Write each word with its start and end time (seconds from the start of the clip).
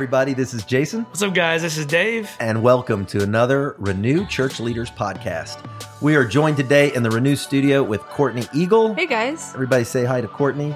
everybody. 0.00 0.32
This 0.32 0.54
is 0.54 0.64
Jason, 0.64 1.02
What's 1.04 1.20
up, 1.20 1.34
guys? 1.34 1.60
This 1.60 1.76
is 1.76 1.84
Dave. 1.84 2.30
and 2.40 2.62
welcome 2.62 3.04
to 3.04 3.22
another 3.22 3.74
Renew 3.76 4.24
Church 4.28 4.58
Leaders 4.58 4.90
podcast. 4.90 5.62
We 6.00 6.16
are 6.16 6.24
joined 6.24 6.56
today 6.56 6.90
in 6.94 7.02
the 7.02 7.10
Renew 7.10 7.36
studio 7.36 7.82
with 7.82 8.00
Courtney 8.04 8.44
Eagle. 8.54 8.94
Hey 8.94 9.06
guys. 9.06 9.52
Everybody 9.52 9.84
say 9.84 10.06
hi 10.06 10.22
to 10.22 10.26
Courtney. 10.26 10.74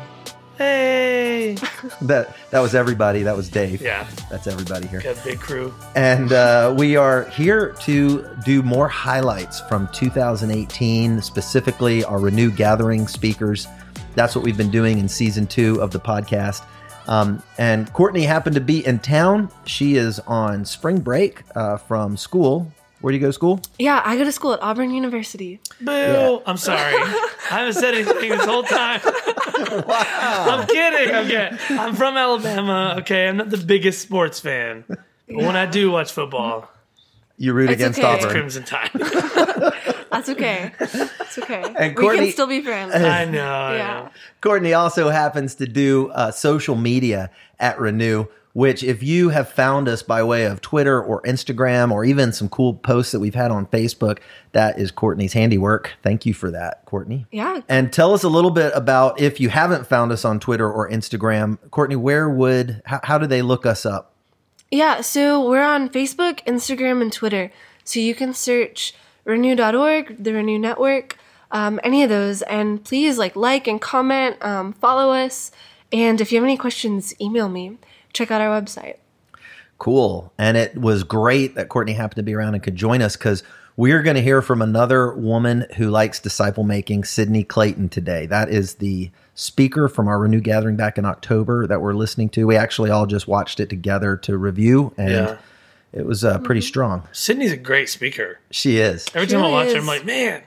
Hey. 0.59 1.57
That 2.03 2.37
that 2.51 2.61
was 2.61 2.75
everybody. 2.75 3.23
That 3.23 3.35
was 3.37 3.49
Dave. 3.49 3.81
Yeah, 3.81 4.07
That's 4.31 4.47
everybody 4.47 4.87
here. 4.89 5.01
got 5.01 5.17
a 5.19 5.25
big 5.25 5.39
crew. 5.41 5.73
And 5.95 6.31
uh, 6.33 6.75
we 6.77 6.97
are 6.97 7.25
here 7.31 7.73
to 7.83 8.27
do 8.45 8.63
more 8.63 8.89
highlights 8.89 9.61
from 9.69 9.89
2018, 9.95 11.23
specifically 11.23 12.05
our 12.05 12.19
Renew 12.19 12.51
Gathering 12.51 13.07
speakers. 13.09 13.67
That's 14.17 14.35
what 14.37 14.45
we've 14.45 14.57
been 14.57 14.71
doing 14.71 14.99
in 14.99 15.09
season 15.09 15.47
two 15.47 15.81
of 15.81 15.93
the 15.93 16.01
podcast. 16.01 16.63
Um, 17.07 17.43
and 17.59 17.93
Courtney 17.93 18.23
happened 18.23 18.55
to 18.55 18.61
be 18.61 18.85
in 18.87 18.99
town. 18.99 19.51
She 19.67 19.97
is 19.97 20.21
on 20.21 20.65
spring 20.65 21.01
break 21.01 21.43
uh, 21.55 21.77
from 21.77 22.17
school. 22.17 22.73
Where 23.01 23.13
do 23.13 23.17
you 23.17 23.21
go 23.21 23.27
to 23.27 23.33
school? 23.35 23.61
Yeah, 23.79 24.01
I 24.03 24.17
go 24.17 24.25
to 24.25 24.33
school 24.33 24.55
at 24.55 24.63
Auburn 24.63 24.91
University. 24.91 25.61
Boo! 25.83 26.43
I'm 26.47 26.57
sorry. 26.57 26.95
I 26.97 27.27
haven't 27.51 27.75
said 27.75 27.93
anything 27.95 28.31
this 28.31 28.47
whole 28.47 28.63
time. 28.63 29.01
wow. 29.05 30.47
I'm 30.49 30.67
kidding. 30.67 31.15
I'm 31.15 31.27
kidding. 31.27 31.59
I'm 31.79 31.95
from 31.95 32.17
Alabama. 32.17 32.97
Okay, 33.01 33.29
I'm 33.29 33.37
not 33.37 33.51
the 33.51 33.59
biggest 33.59 34.01
sports 34.01 34.41
fan, 34.41 34.85
but 34.89 34.99
when 35.29 35.55
I 35.57 35.67
do 35.67 35.91
watch 35.91 36.13
football, 36.13 36.71
You 37.37 37.53
root 37.53 37.69
It's 37.71 37.75
against 37.83 37.99
okay. 37.99 38.15
it's 38.15 38.25
Auburn. 38.25 38.37
Crimson 38.41 38.65
Tide. 38.65 38.91
That's 40.15 40.29
okay. 40.31 40.73
That's 40.79 41.39
okay. 41.39 41.63
And 41.79 41.97
we 41.99 42.17
can 42.17 42.31
still 42.33 42.47
be 42.47 42.61
friends. 42.63 42.95
I 42.95 43.25
know. 43.25 43.45
I 43.45 43.77
Yeah. 43.77 43.87
know. 44.05 44.11
Courtney 44.41 44.73
also 44.75 45.09
happens 45.11 45.55
to 45.57 45.67
do 45.67 46.11
uh, 46.11 46.31
social 46.31 46.77
media 46.77 47.31
at 47.59 47.79
Renew, 47.81 48.27
which, 48.53 48.85
if 48.85 49.03
you 49.03 49.31
have 49.31 49.49
found 49.49 49.89
us 49.89 50.03
by 50.03 50.23
way 50.23 50.45
of 50.45 50.61
Twitter 50.61 51.03
or 51.03 51.21
Instagram 51.23 51.91
or 51.91 52.05
even 52.05 52.33
some 52.33 52.49
cool 52.49 52.75
posts 52.75 53.11
that 53.13 53.19
we've 53.21 53.35
had 53.35 53.51
on 53.51 53.67
Facebook, 53.67 54.19
that 54.53 54.79
is 54.79 54.91
Courtney's 54.93 55.33
handiwork. 55.33 55.91
Thank 56.03 56.25
you 56.25 56.33
for 56.35 56.51
that, 56.53 56.85
Courtney. 56.85 57.27
yeah. 57.33 57.63
And 57.69 57.93
tell 57.93 58.15
us 58.15 58.23
a 58.23 58.29
little 58.29 58.53
bit 58.53 58.73
about 58.75 59.21
if 59.21 59.41
you 59.41 59.49
haven't 59.49 59.87
found 59.89 60.13
us 60.13 60.25
on 60.25 60.39
Twitter 60.39 60.71
or 60.71 60.89
Instagram, 60.89 61.59
Courtney, 61.73 61.97
where 61.97 62.29
would, 62.29 62.81
how, 62.85 63.01
how 63.03 63.19
do 63.19 63.27
they 63.27 63.43
look 63.43 63.67
us 63.67 63.85
up? 63.85 64.13
Yeah, 64.71 65.01
so 65.03 65.49
we're 65.49 65.63
on 65.65 65.89
Facebook, 65.89 66.45
Instagram, 66.47 67.01
and 67.03 67.13
Twitter. 67.13 67.51
So 67.85 68.01
you 68.01 68.15
can 68.15 68.33
search 68.35 68.95
renew.org, 69.25 70.23
the 70.23 70.33
Renew 70.33 70.59
Network, 70.59 71.19
um, 71.51 71.81
any 71.83 72.03
of 72.03 72.09
those. 72.09 72.43
And 72.43 72.85
please 72.85 73.19
like 73.19 73.37
like 73.37 73.67
and 73.67 73.81
comment, 73.81 74.43
um, 74.45 74.73
follow 74.73 75.13
us. 75.13 75.51
And 75.93 76.21
if 76.21 76.33
you 76.33 76.39
have 76.39 76.45
any 76.45 76.57
questions, 76.57 77.15
email 77.21 77.49
me. 77.49 77.79
Check 78.13 78.31
out 78.31 78.41
our 78.41 78.61
website. 78.61 78.97
Cool. 79.79 80.33
And 80.39 80.57
it 80.57 80.77
was 80.77 81.03
great 81.05 81.55
that 81.57 81.69
Courtney 81.69 81.93
happened 81.93 82.17
to 82.17 82.23
be 82.23 82.35
around 82.35 82.55
and 82.55 82.63
could 82.63 82.77
join 82.77 83.03
us 83.03 83.17
because 83.17 83.43
we're 83.77 84.03
going 84.03 84.15
to 84.15 84.23
hear 84.23 84.41
from 84.41 84.63
another 84.63 85.13
woman 85.15 85.67
who 85.77 85.91
likes 85.91 86.21
disciple 86.21 86.63
making, 86.63 87.05
Sydney 87.05 87.43
Clayton, 87.43 87.89
today. 87.89 88.25
That 88.27 88.49
is 88.49 88.77
the 88.77 89.11
speaker 89.35 89.89
from 89.89 90.07
our 90.07 90.21
Renew 90.21 90.41
Gathering 90.41 90.77
back 90.77 90.97
in 90.97 91.05
October 91.05 91.67
that 91.67 91.81
we're 91.81 91.93
listening 91.93 92.29
to. 92.31 92.47
We 92.47 92.57
actually 92.57 92.91
all 92.91 93.07
just 93.07 93.27
watched 93.27 93.59
it 93.59 93.69
together 93.69 94.17
to 94.19 94.39
review, 94.39 94.95
and 94.97 95.11
Yeah. 95.11 95.37
It 95.95 96.05
was 96.05 96.25
uh, 96.25 96.39
pretty 96.39 96.61
strong. 96.61 97.07
Sydney's 97.13 97.53
a 97.53 97.57
great 97.57 97.89
speaker. 97.89 98.41
She 98.51 98.79
is. 98.79 99.07
Every 99.15 99.29
She 99.29 99.35
time 99.35 99.45
I 99.45 99.51
watch 99.51 99.71
her. 99.73 99.79
I'm 99.79 99.87
like, 99.87 100.05
man, 100.05 100.43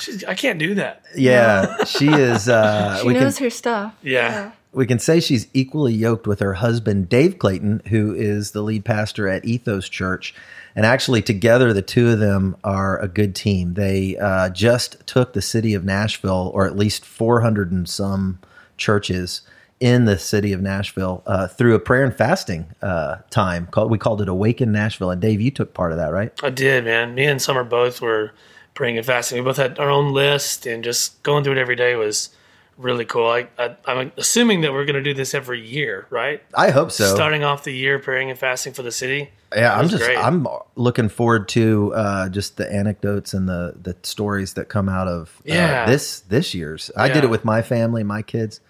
she's, 0.00 0.24
I 0.24 0.34
can't 0.34 0.58
do 0.58 0.74
that. 0.76 1.02
Yeah, 1.14 1.84
she 1.84 2.08
is. 2.08 2.48
Uh, 2.48 2.98
She 3.00 3.06
we 3.06 3.12
knows 3.14 3.36
can 3.36 3.44
her 3.44 3.50
stuff. 3.50 3.94
Yeah. 4.02 4.52
we 4.72 4.86
can 4.86 4.98
say 4.98 5.20
she's 5.20 5.46
equally 5.52 5.92
yoked 5.92 6.26
with 6.26 6.40
her 6.40 6.54
husband 6.54 7.08
Dave 7.10 7.38
Clayton, 7.38 7.82
who 7.88 8.14
is 8.14 8.52
the 8.52 8.62
lead 8.62 8.84
pastor 8.84 9.28
at 9.28 9.44
Ethos 9.44 9.88
Church. 9.88 10.34
And 10.74 10.86
actually, 10.86 11.20
together, 11.20 11.74
the 11.74 11.82
two 11.82 12.08
of 12.08 12.18
them 12.18 12.56
are 12.64 12.98
a 12.98 13.08
good 13.08 13.34
team. 13.34 13.74
They 13.74 14.16
uh, 14.16 14.48
just 14.48 15.06
took 15.06 15.34
the 15.34 15.42
city 15.42 15.74
of 15.74 15.84
Nashville, 15.84 16.50
or 16.54 16.66
at 16.66 16.76
least 16.78 17.04
400 17.04 17.70
and 17.70 17.86
some 17.86 18.38
churches 18.78 19.42
in 19.82 20.04
the 20.04 20.16
city 20.16 20.52
of 20.52 20.60
Nashville, 20.62 21.24
uh, 21.26 21.48
through 21.48 21.74
a 21.74 21.80
prayer 21.80 22.04
and 22.04 22.14
fasting 22.14 22.66
uh, 22.80 23.16
time. 23.30 23.66
Called, 23.66 23.90
we 23.90 23.98
called 23.98 24.22
it 24.22 24.28
Awaken 24.28 24.70
Nashville. 24.70 25.10
And 25.10 25.20
Dave, 25.20 25.40
you 25.40 25.50
took 25.50 25.74
part 25.74 25.90
of 25.90 25.98
that, 25.98 26.12
right? 26.12 26.32
I 26.40 26.50
did, 26.50 26.84
man. 26.84 27.16
Me 27.16 27.24
and 27.26 27.42
Summer 27.42 27.64
both 27.64 28.00
were 28.00 28.30
praying 28.74 28.96
and 28.96 29.04
fasting. 29.04 29.38
We 29.38 29.44
both 29.44 29.56
had 29.56 29.80
our 29.80 29.90
own 29.90 30.12
list, 30.12 30.66
and 30.66 30.84
just 30.84 31.20
going 31.24 31.42
through 31.42 31.54
it 31.54 31.58
every 31.58 31.74
day 31.74 31.96
was 31.96 32.30
really 32.78 33.04
cool. 33.04 33.26
I, 33.28 33.48
I, 33.58 33.76
I'm 33.86 34.12
assuming 34.16 34.60
that 34.60 34.72
we're 34.72 34.84
going 34.84 34.94
to 34.94 35.02
do 35.02 35.14
this 35.14 35.34
every 35.34 35.60
year, 35.60 36.06
right? 36.10 36.40
I 36.54 36.70
hope 36.70 36.92
so. 36.92 37.12
Starting 37.12 37.42
off 37.42 37.64
the 37.64 37.72
year 37.72 37.98
praying 37.98 38.30
and 38.30 38.38
fasting 38.38 38.72
for 38.74 38.82
the 38.82 38.92
city. 38.92 39.30
Yeah, 39.54 39.76
I'm 39.76 39.88
just 39.88 40.04
great. 40.04 40.16
I'm 40.16 40.46
looking 40.76 41.08
forward 41.08 41.48
to 41.50 41.92
uh, 41.94 42.28
just 42.28 42.56
the 42.56 42.72
anecdotes 42.72 43.34
and 43.34 43.48
the 43.48 43.74
the 43.82 43.96
stories 44.02 44.54
that 44.54 44.68
come 44.68 44.88
out 44.88 45.08
of 45.08 45.36
uh, 45.40 45.52
Yeah. 45.52 45.86
this 45.86 46.20
this 46.20 46.54
year's. 46.54 46.90
I 46.96 47.08
did 47.08 47.24
it 47.24 47.30
with 47.30 47.44
my 47.44 47.60
family, 47.62 48.02
my 48.04 48.22
kids, 48.22 48.60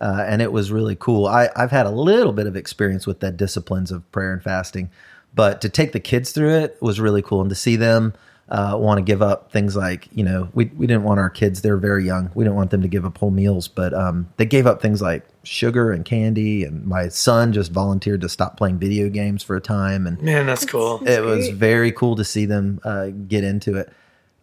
uh, 0.00 0.24
and 0.26 0.40
it 0.42 0.52
was 0.52 0.70
really 0.72 0.96
cool. 0.96 1.26
I, 1.26 1.48
I've 1.56 1.70
had 1.70 1.86
a 1.86 1.90
little 1.90 2.32
bit 2.32 2.46
of 2.46 2.56
experience 2.56 3.06
with 3.06 3.20
the 3.20 3.30
disciplines 3.30 3.90
of 3.90 4.10
prayer 4.12 4.32
and 4.32 4.42
fasting, 4.42 4.90
but 5.34 5.60
to 5.60 5.68
take 5.68 5.92
the 5.92 6.00
kids 6.00 6.32
through 6.32 6.54
it 6.56 6.76
was 6.80 6.98
really 7.00 7.22
cool, 7.22 7.40
and 7.40 7.50
to 7.50 7.56
see 7.56 7.76
them. 7.76 8.14
Uh, 8.52 8.76
want 8.76 8.98
to 8.98 9.02
give 9.02 9.22
up 9.22 9.52
things 9.52 9.76
like 9.76 10.08
you 10.10 10.24
know 10.24 10.48
we, 10.54 10.64
we 10.76 10.84
didn't 10.84 11.04
want 11.04 11.20
our 11.20 11.30
kids 11.30 11.62
they're 11.62 11.76
very 11.76 12.04
young 12.04 12.28
we 12.34 12.42
didn't 12.42 12.56
want 12.56 12.72
them 12.72 12.82
to 12.82 12.88
give 12.88 13.04
up 13.04 13.16
whole 13.16 13.30
meals 13.30 13.68
but 13.68 13.94
um, 13.94 14.28
they 14.38 14.44
gave 14.44 14.66
up 14.66 14.82
things 14.82 15.00
like 15.00 15.24
sugar 15.44 15.92
and 15.92 16.04
candy 16.04 16.64
and 16.64 16.84
my 16.84 17.06
son 17.06 17.52
just 17.52 17.70
volunteered 17.70 18.20
to 18.20 18.28
stop 18.28 18.56
playing 18.56 18.76
video 18.76 19.08
games 19.08 19.44
for 19.44 19.54
a 19.54 19.60
time 19.60 20.04
and 20.04 20.20
Man, 20.20 20.46
that's 20.46 20.64
cool. 20.66 21.00
it 21.06 21.22
was 21.22 21.50
very 21.50 21.92
cool 21.92 22.16
to 22.16 22.24
see 22.24 22.44
them 22.44 22.80
uh, 22.82 23.10
get 23.28 23.44
into 23.44 23.76
it. 23.76 23.92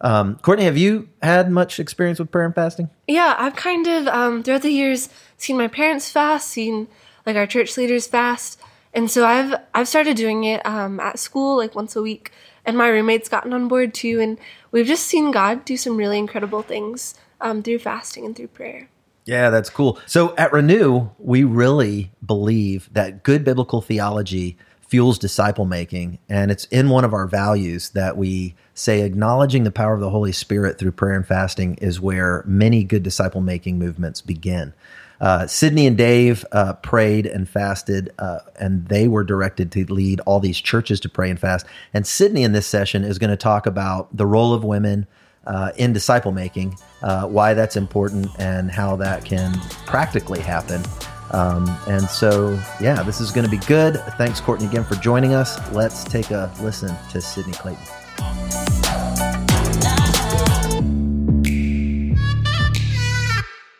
Um, 0.00 0.36
Courtney, 0.36 0.64
have 0.64 0.76
you 0.76 1.08
had 1.22 1.50
much 1.50 1.80
experience 1.80 2.18
with 2.18 2.30
prayer 2.30 2.46
and 2.46 2.54
fasting? 2.54 2.88
Yeah, 3.06 3.34
I've 3.38 3.56
kind 3.56 3.86
of 3.86 4.06
um, 4.08 4.42
throughout 4.42 4.62
the 4.62 4.70
years 4.70 5.08
seen 5.36 5.56
my 5.56 5.68
parents 5.68 6.10
fast, 6.10 6.48
seen 6.48 6.88
like 7.26 7.36
our 7.36 7.46
church 7.46 7.76
leaders 7.76 8.06
fast, 8.06 8.60
and 8.94 9.10
so 9.10 9.26
I've 9.26 9.54
I've 9.74 9.88
started 9.88 10.16
doing 10.16 10.44
it 10.44 10.64
um, 10.64 11.00
at 11.00 11.18
school 11.18 11.56
like 11.56 11.74
once 11.74 11.96
a 11.96 12.02
week, 12.02 12.32
and 12.64 12.78
my 12.78 12.88
roommate's 12.88 13.28
gotten 13.28 13.52
on 13.52 13.66
board 13.66 13.92
too, 13.92 14.20
and 14.20 14.38
we've 14.70 14.86
just 14.86 15.06
seen 15.06 15.30
God 15.30 15.64
do 15.64 15.76
some 15.76 15.96
really 15.96 16.18
incredible 16.18 16.62
things 16.62 17.14
um, 17.40 17.62
through 17.62 17.80
fasting 17.80 18.24
and 18.24 18.36
through 18.36 18.48
prayer. 18.48 18.88
Yeah, 19.24 19.50
that's 19.50 19.68
cool. 19.68 19.98
So 20.06 20.34
at 20.36 20.54
Renew, 20.54 21.10
we 21.18 21.44
really 21.44 22.12
believe 22.24 22.88
that 22.94 23.22
good 23.22 23.44
biblical 23.44 23.82
theology 23.82 24.56
fuels 24.88 25.18
disciple 25.18 25.66
making. 25.66 26.18
And 26.28 26.50
it's 26.50 26.64
in 26.66 26.88
one 26.88 27.04
of 27.04 27.12
our 27.12 27.26
values 27.26 27.90
that 27.90 28.16
we 28.16 28.54
say 28.74 29.02
acknowledging 29.02 29.64
the 29.64 29.70
power 29.70 29.94
of 29.94 30.00
the 30.00 30.10
Holy 30.10 30.32
Spirit 30.32 30.78
through 30.78 30.92
prayer 30.92 31.14
and 31.14 31.26
fasting 31.26 31.74
is 31.76 32.00
where 32.00 32.42
many 32.46 32.84
good 32.84 33.02
disciple 33.02 33.42
making 33.42 33.78
movements 33.78 34.20
begin. 34.20 34.72
Uh, 35.20 35.46
Sydney 35.46 35.86
and 35.86 35.98
Dave 35.98 36.44
uh, 36.52 36.74
prayed 36.74 37.26
and 37.26 37.48
fasted, 37.48 38.12
uh, 38.18 38.38
and 38.58 38.86
they 38.86 39.08
were 39.08 39.24
directed 39.24 39.72
to 39.72 39.84
lead 39.92 40.20
all 40.20 40.38
these 40.40 40.60
churches 40.60 41.00
to 41.00 41.08
pray 41.08 41.28
and 41.28 41.40
fast. 41.40 41.66
And 41.92 42.06
Sydney 42.06 42.44
in 42.44 42.52
this 42.52 42.66
session 42.66 43.04
is 43.04 43.18
going 43.18 43.30
to 43.30 43.36
talk 43.36 43.66
about 43.66 44.16
the 44.16 44.26
role 44.26 44.54
of 44.54 44.62
women 44.64 45.06
uh, 45.44 45.72
in 45.76 45.92
disciple 45.92 46.30
making, 46.30 46.78
uh, 47.02 47.26
why 47.26 47.54
that's 47.54 47.76
important, 47.76 48.28
and 48.38 48.70
how 48.70 48.96
that 48.96 49.24
can 49.24 49.58
practically 49.86 50.40
happen. 50.40 50.82
Um, 51.30 51.68
and 51.86 52.08
so, 52.08 52.58
yeah, 52.80 53.02
this 53.02 53.20
is 53.20 53.30
going 53.30 53.44
to 53.44 53.50
be 53.50 53.64
good. 53.66 53.96
Thanks, 54.16 54.40
Courtney, 54.40 54.66
again 54.66 54.84
for 54.84 54.94
joining 54.96 55.34
us. 55.34 55.58
Let's 55.72 56.04
take 56.04 56.30
a 56.30 56.52
listen 56.60 56.94
to 57.10 57.20
Sydney 57.20 57.52
Clayton. 57.52 57.84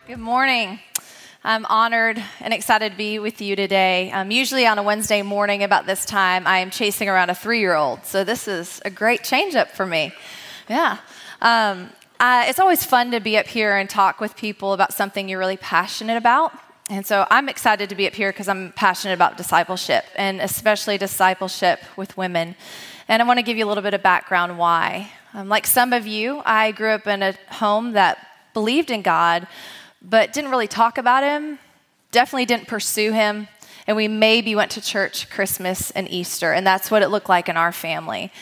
Good 0.07 0.19
morning. 0.19 0.79
I'm 1.45 1.65
honored 1.67 2.23
and 2.41 2.53
excited 2.53 2.93
to 2.93 2.99
be 2.99 3.19
with 3.19 3.41
you 3.41 3.57
today. 3.57 4.11
Um, 4.11 4.31
usually 4.31 4.67
on 4.67 4.77
a 4.79 4.83
Wednesday 4.83 5.23
morning 5.23 5.63
about 5.63 5.87
this 5.87 6.05
time, 6.05 6.47
I 6.47 6.59
am 6.59 6.71
chasing 6.71 7.09
around 7.09 7.31
a 7.31 7.35
three 7.35 7.61
year 7.61 7.75
old. 7.75 8.05
So 8.05 8.25
this 8.25 8.49
is 8.49 8.83
a 8.85 8.91
great 8.91 9.25
change 9.25 9.55
up 9.55 9.71
for 9.71 9.87
me. 9.87 10.13
Yeah. 10.69 10.99
Um, 11.41 11.91
uh, 12.21 12.45
it's 12.49 12.59
always 12.59 12.85
fun 12.85 13.13
to 13.13 13.21
be 13.21 13.39
up 13.39 13.47
here 13.47 13.77
and 13.77 13.89
talk 13.89 14.21
with 14.21 14.37
people 14.37 14.73
about 14.73 14.93
something 14.93 15.29
you're 15.29 15.39
really 15.39 15.57
passionate 15.57 16.17
about. 16.17 16.53
And 16.91 17.07
so 17.07 17.27
I'm 17.31 17.51
excited 17.51 17.91
to 17.91 17.95
be 17.95 18.07
up 18.07 18.15
here 18.15 18.33
because 18.33 18.49
I'm 18.49 18.73
passionate 18.73 19.13
about 19.13 19.37
discipleship 19.37 20.07
and 20.17 20.41
especially 20.41 20.97
discipleship 20.97 21.81
with 21.97 22.17
women. 22.17 22.57
And 23.09 23.21
I 23.21 23.27
want 23.27 23.39
to 23.39 23.43
give 23.43 23.59
you 23.59 23.67
a 23.67 23.69
little 23.69 23.83
bit 23.83 23.93
of 23.93 24.03
background 24.03 24.59
why. 24.59 25.13
Um, 25.35 25.51
like 25.51 25.67
some 25.67 25.93
of 25.93 26.07
you, 26.07 26.41
I 26.47 26.73
grew 26.73 26.91
up 26.91 27.07
in 27.07 27.23
a 27.23 27.35
home 27.51 27.93
that 27.93 28.27
believed 28.55 28.91
in 28.91 29.03
God, 29.03 29.47
but 30.01 30.33
didn't 30.33 30.51
really 30.51 30.67
talk 30.67 30.97
about 30.97 31.23
Him, 31.23 31.59
definitely 32.11 32.47
didn't 32.47 32.69
pursue 32.69 33.13
Him. 33.13 33.49
And 33.87 33.97
we 33.97 34.09
maybe 34.09 34.55
went 34.55 34.71
to 34.73 34.81
church 34.81 35.29
Christmas 35.29 35.91
and 35.91 36.11
Easter, 36.11 36.53
and 36.53 36.67
that's 36.67 36.91
what 36.91 37.03
it 37.03 37.09
looked 37.09 37.29
like 37.29 37.49
in 37.49 37.57
our 37.57 37.73
family. 37.73 38.33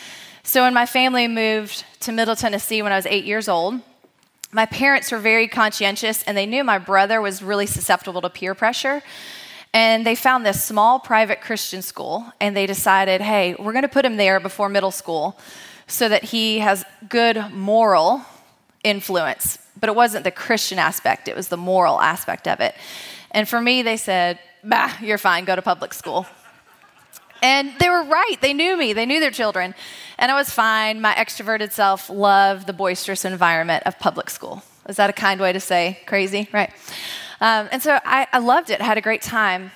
So 0.44 0.62
when 0.62 0.74
my 0.74 0.86
family 0.86 1.26
moved 1.26 1.84
to 2.00 2.12
Middle 2.12 2.36
Tennessee 2.36 2.80
when 2.82 2.92
I 2.92 2.96
was 2.96 3.06
eight 3.06 3.24
years 3.24 3.48
old, 3.48 3.80
my 4.56 4.64
parents 4.64 5.12
were 5.12 5.18
very 5.18 5.48
conscientious 5.48 6.22
and 6.22 6.34
they 6.34 6.46
knew 6.46 6.64
my 6.64 6.78
brother 6.78 7.20
was 7.20 7.42
really 7.42 7.66
susceptible 7.66 8.22
to 8.22 8.30
peer 8.30 8.54
pressure. 8.54 9.02
And 9.74 10.06
they 10.06 10.14
found 10.14 10.46
this 10.46 10.64
small 10.64 10.98
private 10.98 11.42
Christian 11.42 11.82
school, 11.82 12.24
and 12.40 12.56
they 12.56 12.64
decided, 12.64 13.20
hey, 13.20 13.54
we're 13.58 13.72
going 13.72 13.82
to 13.82 13.88
put 13.88 14.06
him 14.06 14.16
there 14.16 14.40
before 14.40 14.70
middle 14.70 14.90
school 14.90 15.38
so 15.86 16.08
that 16.08 16.24
he 16.24 16.60
has 16.60 16.82
good 17.06 17.52
moral 17.52 18.22
influence. 18.82 19.58
But 19.78 19.90
it 19.90 19.94
wasn't 19.94 20.24
the 20.24 20.30
Christian 20.30 20.78
aspect, 20.78 21.28
it 21.28 21.36
was 21.36 21.48
the 21.48 21.58
moral 21.58 22.00
aspect 22.00 22.48
of 22.48 22.60
it. 22.60 22.74
And 23.32 23.46
for 23.46 23.60
me, 23.60 23.82
they 23.82 23.98
said, 23.98 24.38
bah, 24.64 24.90
you're 25.02 25.18
fine, 25.18 25.44
go 25.44 25.54
to 25.54 25.60
public 25.60 25.92
school. 25.92 26.26
And 27.42 27.72
they 27.78 27.88
were 27.88 28.04
right. 28.04 28.36
They 28.40 28.52
knew 28.52 28.76
me, 28.76 28.92
they 28.92 29.06
knew 29.06 29.20
their 29.20 29.30
children. 29.30 29.74
And 30.18 30.30
I 30.30 30.34
was 30.34 30.50
fine. 30.50 31.00
My 31.00 31.14
extroverted 31.14 31.72
self 31.72 32.08
loved 32.08 32.66
the 32.66 32.72
boisterous 32.72 33.24
environment 33.24 33.82
of 33.86 33.98
public 33.98 34.30
school. 34.30 34.62
Is 34.88 34.96
that 34.96 35.10
a 35.10 35.12
kind 35.12 35.40
way 35.40 35.52
to 35.52 35.60
say 35.60 36.00
crazy? 36.06 36.48
Right. 36.52 36.70
Um, 37.40 37.68
and 37.70 37.82
so 37.82 37.98
I, 38.04 38.26
I 38.32 38.38
loved 38.38 38.70
it, 38.70 38.80
had 38.80 38.96
a 38.98 39.02
great 39.02 39.22
time. 39.22 39.72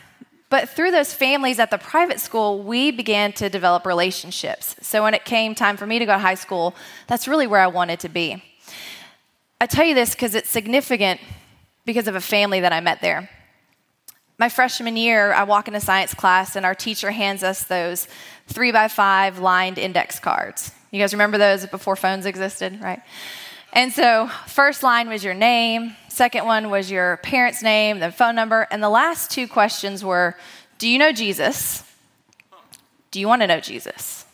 But 0.48 0.68
through 0.68 0.90
those 0.90 1.14
families 1.14 1.60
at 1.60 1.70
the 1.70 1.78
private 1.78 2.18
school, 2.18 2.62
we 2.62 2.90
began 2.90 3.32
to 3.34 3.48
develop 3.48 3.86
relationships. 3.86 4.74
So 4.82 5.02
when 5.02 5.14
it 5.14 5.24
came 5.24 5.54
time 5.54 5.76
for 5.76 5.86
me 5.86 5.98
to 6.00 6.06
go 6.06 6.12
to 6.12 6.18
high 6.18 6.34
school, 6.34 6.74
that's 7.06 7.28
really 7.28 7.46
where 7.46 7.60
I 7.60 7.68
wanted 7.68 8.00
to 8.00 8.08
be. 8.08 8.42
I 9.60 9.66
tell 9.66 9.84
you 9.84 9.94
this 9.94 10.12
because 10.12 10.34
it's 10.34 10.48
significant 10.48 11.20
because 11.84 12.08
of 12.08 12.16
a 12.16 12.20
family 12.20 12.60
that 12.60 12.72
I 12.72 12.80
met 12.80 13.00
there. 13.00 13.30
My 14.40 14.48
freshman 14.48 14.96
year, 14.96 15.34
I 15.34 15.42
walk 15.42 15.68
into 15.68 15.80
science 15.80 16.14
class, 16.14 16.56
and 16.56 16.64
our 16.64 16.74
teacher 16.74 17.10
hands 17.10 17.42
us 17.42 17.64
those 17.64 18.08
three 18.46 18.72
by 18.72 18.88
five 18.88 19.38
lined 19.38 19.76
index 19.76 20.18
cards. 20.18 20.72
You 20.90 20.98
guys 20.98 21.12
remember 21.12 21.36
those 21.36 21.66
before 21.66 21.94
phones 21.94 22.24
existed, 22.24 22.80
right? 22.80 23.02
And 23.74 23.92
so, 23.92 24.30
first 24.46 24.82
line 24.82 25.10
was 25.10 25.22
your 25.22 25.34
name, 25.34 25.94
second 26.08 26.46
one 26.46 26.70
was 26.70 26.90
your 26.90 27.18
parents' 27.18 27.62
name, 27.62 28.00
the 28.00 28.10
phone 28.10 28.34
number, 28.34 28.66
and 28.70 28.82
the 28.82 28.88
last 28.88 29.30
two 29.30 29.46
questions 29.46 30.02
were 30.02 30.38
Do 30.78 30.88
you 30.88 30.98
know 30.98 31.12
Jesus? 31.12 31.84
Do 33.10 33.20
you 33.20 33.28
want 33.28 33.42
to 33.42 33.46
know 33.46 33.60
Jesus? 33.60 34.24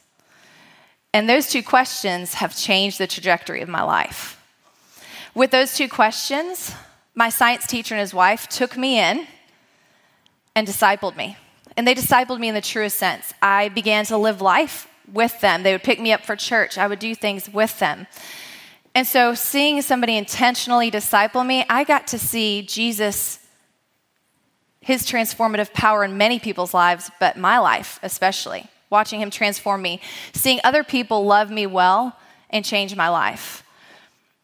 And 1.13 1.29
those 1.29 1.51
two 1.51 1.65
questions 1.65 2.35
have 2.35 2.57
changed 2.57 2.99
the 3.01 3.09
trajectory 3.09 3.61
of 3.61 3.69
my 3.69 3.83
life. 3.83 4.41
With 5.35 5.51
those 5.51 5.75
two 5.75 5.89
questions, 5.89 6.73
my 7.13 7.29
science 7.29 7.67
teacher 7.67 7.97
and 7.97 8.01
his 8.01 8.15
wife 8.15 8.47
took 8.47 8.77
me 8.77 9.01
in 9.01 9.27
and 10.57 10.67
discipled 10.67 11.17
me. 11.17 11.37
And 11.77 11.87
they 11.87 11.95
discipled 11.95 12.41
me 12.41 12.49
in 12.49 12.55
the 12.55 12.61
truest 12.61 12.99
sense. 12.99 13.35
I 13.43 13.69
began 13.69 14.07
to 14.07 14.17
live 14.17 14.41
life 14.41 14.89
with 15.13 15.41
them. 15.41 15.63
They 15.63 15.73
would 15.73 15.85
pick 15.85 16.01
me 16.01 16.13
up 16.13 16.23
for 16.23 16.35
church, 16.35 16.79
I 16.79 16.89
would 16.89 16.99
do 16.99 17.15
things 17.15 17.49
with 17.49 17.79
them. 17.79 18.09
And 18.95 19.07
so, 19.07 19.35
seeing 19.35 19.83
somebody 19.83 20.17
intentionally 20.17 20.91
disciple 20.91 21.45
me, 21.45 21.67
I 21.69 21.85
got 21.85 22.07
to 22.09 22.19
see 22.19 22.63
Jesus, 22.63 23.39
his 24.81 25.03
transformative 25.03 25.75
power 25.75 26.03
in 26.03 26.17
many 26.17 26.39
people's 26.39 26.73
lives, 26.73 27.11
but 27.21 27.37
my 27.37 27.59
life 27.59 28.01
especially. 28.03 28.67
Watching 28.89 29.21
him 29.21 29.31
transform 29.31 29.83
me, 29.83 30.01
seeing 30.33 30.61
other 30.65 30.83
people 30.83 31.27
love 31.27 31.51
me 31.51 31.67
well 31.67 32.17
and 32.49 32.65
change 32.65 32.97
my 32.97 33.09
life. 33.09 33.65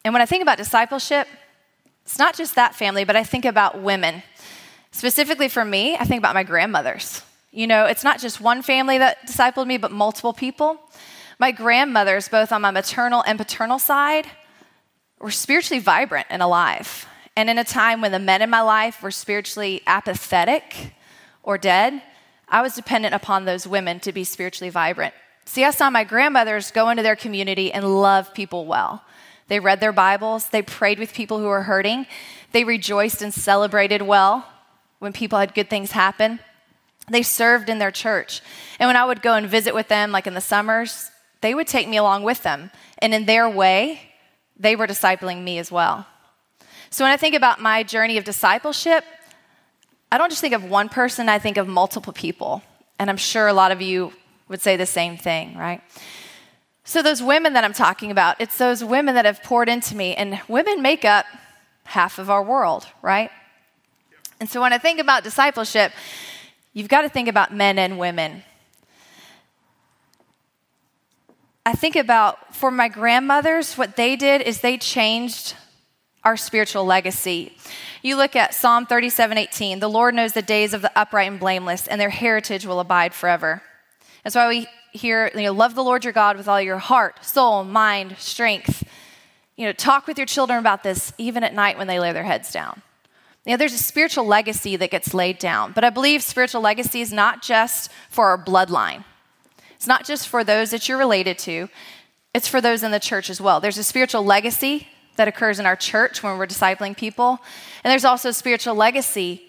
And 0.05 0.13
when 0.13 0.21
I 0.21 0.27
think 0.27 0.43
about 0.43 0.59
discipleship, 0.59 1.29
it's 2.05 2.19
not 2.19 2.37
just 2.37 2.57
that 2.57 2.75
family, 2.75 3.05
but 3.05 3.17
I 3.17 3.25
think 3.25 3.45
about 3.45 3.81
women. 3.81 4.23
Specifically 4.93 5.49
for 5.49 5.65
me, 5.65 5.97
I 5.97 6.05
think 6.05 6.19
about 6.19 6.35
my 6.35 6.43
grandmothers. 6.43 7.23
You 7.51 7.67
know, 7.67 7.87
it's 7.87 8.05
not 8.05 8.21
just 8.21 8.41
one 8.41 8.63
family 8.63 8.99
that 8.99 9.27
discipled 9.27 9.67
me, 9.67 9.79
but 9.79 9.91
multiple 9.91 10.33
people. 10.33 10.79
My 11.39 11.51
grandmothers, 11.51 12.29
both 12.29 12.53
on 12.53 12.63
my 12.63 12.71
maternal 12.71 13.25
and 13.27 13.39
paternal 13.39 13.79
side, 13.79 14.27
were 15.19 15.31
spiritually 15.31 15.81
vibrant 15.81 16.27
and 16.31 16.43
alive. 16.43 17.07
And 17.37 17.49
in 17.49 17.59
a 17.59 17.65
time 17.65 18.01
when 18.01 18.13
the 18.13 18.19
men 18.19 18.43
in 18.43 18.51
my 18.51 18.61
life 18.61 19.03
were 19.03 19.11
spiritually 19.11 19.83
apathetic 19.87 20.95
or 21.43 21.57
dead, 21.57 22.03
I 22.49 22.61
was 22.61 22.75
dependent 22.75 23.15
upon 23.15 23.45
those 23.45 23.67
women 23.67 23.99
to 24.01 24.13
be 24.13 24.25
spiritually 24.25 24.71
vibrant. 24.71 25.15
See, 25.47 25.65
I 25.65 25.71
saw 25.71 25.89
my 25.89 26.05
grandmothers 26.05 26.71
go 26.71 26.91
into 26.91 27.03
their 27.03 27.17
community 27.17 27.73
and 27.73 28.01
love 28.01 28.35
people 28.35 28.67
well. 28.67 29.03
They 29.49 29.59
read 29.59 29.81
their 29.81 29.93
Bibles, 29.93 30.47
they 30.47 30.63
prayed 30.63 30.99
with 30.99 31.15
people 31.15 31.39
who 31.39 31.47
were 31.47 31.63
hurting, 31.63 32.07
they 32.53 32.65
rejoiced 32.65 33.23
and 33.23 33.33
celebrated 33.33 34.03
well 34.03 34.47
when 35.03 35.13
people 35.13 35.37
had 35.37 35.53
good 35.53 35.69
things 35.69 35.91
happen. 35.91 36.39
They 37.11 37.25
served 37.25 37.69
in 37.69 37.81
their 37.81 37.91
church. 37.91 38.41
And 38.79 38.89
when 38.89 38.95
I 38.95 39.05
would 39.05 39.21
go 39.21 39.35
and 39.35 39.49
visit 39.49 39.75
with 39.75 39.89
them, 39.89 40.13
like 40.13 40.29
in 40.29 40.35
the 40.35 40.41
summers, 40.41 41.11
they 41.41 41.57
would 41.57 41.67
take 41.67 41.89
me 41.89 41.97
along 41.97 42.23
with 42.23 42.45
them. 42.45 42.71
And 42.99 43.13
in 43.13 43.27
their 43.27 43.49
way, 43.49 44.01
they 44.57 44.77
were 44.77 44.87
discipling 44.87 45.43
me 45.43 45.59
as 45.59 45.73
well. 45.73 46.07
So 46.91 47.05
when 47.05 47.13
I 47.13 47.17
think 47.17 47.35
about 47.35 47.61
my 47.61 47.83
journey 47.83 48.17
of 48.17 48.23
discipleship, 48.23 49.03
I 50.13 50.19
don't 50.19 50.31
just 50.31 50.41
think 50.41 50.55
of 50.55 50.63
one 50.63 50.89
person, 50.89 51.29
I 51.29 51.41
think 51.41 51.57
of 51.57 51.67
multiple 51.67 52.13
people. 52.13 52.63
And 53.01 53.11
I'm 53.11 53.17
sure 53.17 53.49
a 53.49 53.53
lot 53.53 53.73
of 53.73 53.83
you 53.83 54.13
would 54.47 54.61
say 54.61 54.77
the 54.77 54.87
same 54.87 55.17
thing, 55.17 55.57
right? 55.57 55.83
So, 56.85 57.03
those 57.03 57.23
women 57.23 57.55
that 57.55 57.65
I'm 57.65 57.73
talking 57.73 58.11
about, 58.11 58.41
it's 58.41 58.59
those 58.59 58.85
women 58.85 59.15
that 59.15 59.25
have 59.25 59.43
poured 59.43 59.69
into 59.69 59.97
me, 59.97 60.15
and 60.15 60.41
women 60.49 60.83
make 60.83 61.05
up 61.05 61.27
half 61.85 62.19
of 62.19 62.29
our 62.29 62.43
world, 62.43 62.87
right? 63.03 63.31
And 64.43 64.51
so, 64.51 64.61
when 64.61 64.73
I 64.73 64.79
think 64.79 64.99
about 64.99 65.23
discipleship, 65.23 65.93
you've 66.73 66.89
got 66.89 67.03
to 67.03 67.09
think 67.09 67.29
about 67.29 67.55
men 67.55 67.79
and 67.79 67.97
women. 67.97 68.43
I 71.65 71.75
think 71.75 71.95
about 71.95 72.53
for 72.53 72.73
my 72.73 72.89
grandmothers, 72.89 73.79
what 73.79 73.95
they 73.95 74.17
did 74.17 74.43
is 74.43 74.61
they 74.61 74.79
changed 74.79 75.55
our 76.25 76.37
spiritual 76.37 76.85
legacy. 76.85 77.57
You 78.03 78.17
look 78.17 78.35
at 78.35 78.53
Psalm 78.53 78.85
37 78.85 79.39
18, 79.39 79.79
the 79.79 79.87
Lord 79.87 80.13
knows 80.13 80.33
the 80.33 80.43
days 80.43 80.75
of 80.75 80.83
the 80.83 80.91
upright 80.99 81.31
and 81.31 81.39
blameless, 81.39 81.87
and 81.87 82.01
their 82.01 82.11
heritage 82.11 82.67
will 82.67 82.81
abide 82.81 83.15
forever. 83.15 83.63
That's 84.25 84.35
why 84.35 84.49
we 84.49 84.67
hear, 84.91 85.31
you 85.37 85.43
know, 85.43 85.53
love 85.53 85.77
the 85.77 85.85
Lord 85.85 86.03
your 86.03 86.13
God 86.13 86.37
with 86.37 86.49
all 86.49 86.61
your 86.61 86.79
heart, 86.79 87.25
soul, 87.25 87.63
mind, 87.63 88.17
strength. 88.19 88.83
You 89.55 89.67
know, 89.67 89.73
talk 89.73 90.09
with 90.09 90.19
your 90.19 90.27
children 90.27 90.59
about 90.59 90.83
this 90.83 91.13
even 91.17 91.45
at 91.45 91.55
night 91.55 91.79
when 91.79 91.87
they 91.87 92.01
lay 92.01 92.13
their 92.13 92.25
heads 92.25 92.51
down. 92.51 92.83
You 93.45 93.53
know, 93.53 93.57
there's 93.57 93.75
a 93.75 93.79
spiritual 93.79 94.25
legacy 94.25 94.77
that 94.77 94.91
gets 94.91 95.13
laid 95.13 95.39
down, 95.39 95.73
but 95.73 95.83
I 95.83 95.91
believe 95.91 96.23
spiritual 96.23 96.61
legacy 96.61 97.01
is 97.01 97.13
not 97.13 97.43
just 97.43 97.91
for 98.09 98.29
our 98.29 98.39
bloodline. 98.39 99.05
It's 99.75 99.87
not 99.89 100.05
just 100.05 100.29
for 100.29 100.45
those 100.45 100.71
that 100.71 100.89
you're 100.89 100.99
related 100.99 101.39
to, 101.41 101.69
it's 102.35 102.47
for 102.47 102.61
those 102.61 102.85
in 102.85 102.93
the 102.93 103.01
church 103.01 103.29
as 103.29 103.41
well. 103.41 103.59
There's 103.59 103.79
a 103.79 103.85
spiritual 103.85 104.25
legacy 104.25 104.87
that 105.17 105.27
occurs 105.27 105.59
in 105.59 105.67
our 105.67 105.75
church 105.75 106.23
when 106.23 106.39
we're 106.39 106.47
discipling 106.47 106.97
people, 106.97 107.41
and 107.83 107.91
there's 107.91 108.05
also 108.05 108.29
a 108.29 108.33
spiritual 108.33 108.77
legacy 108.77 109.43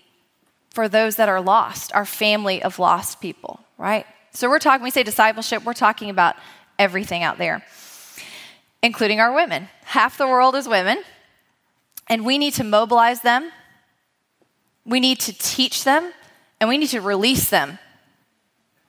for 0.72 0.90
those 0.90 1.18
that 1.18 1.30
are 1.30 1.40
lost, 1.40 1.94
our 1.94 2.04
family 2.04 2.64
of 2.64 2.80
lost 2.80 3.22
people, 3.22 3.60
right? 3.78 4.08
So 4.32 4.50
we're 4.50 4.58
talking, 4.58 4.84
we 4.84 4.90
say 4.90 5.04
discipleship, 5.04 5.64
we're 5.64 5.74
talking 5.74 6.10
about 6.10 6.36
everything 6.80 7.22
out 7.22 7.38
there, 7.38 7.64
including 8.82 9.20
our 9.20 9.32
women. 9.32 9.70
Half 9.84 10.18
the 10.18 10.28
world 10.28 10.56
is 10.56 10.68
women, 10.68 11.04
and 12.08 12.26
we 12.26 12.40
need 12.40 12.56
to 12.56 12.64
mobilize 12.64 13.22
them, 13.22 13.52
we 14.86 15.00
need 15.00 15.20
to 15.22 15.34
teach 15.34 15.84
them, 15.84 16.12
and 16.60 16.70
we 16.70 16.78
need 16.78 16.90
to 16.90 17.02
release 17.02 17.50
them, 17.50 17.80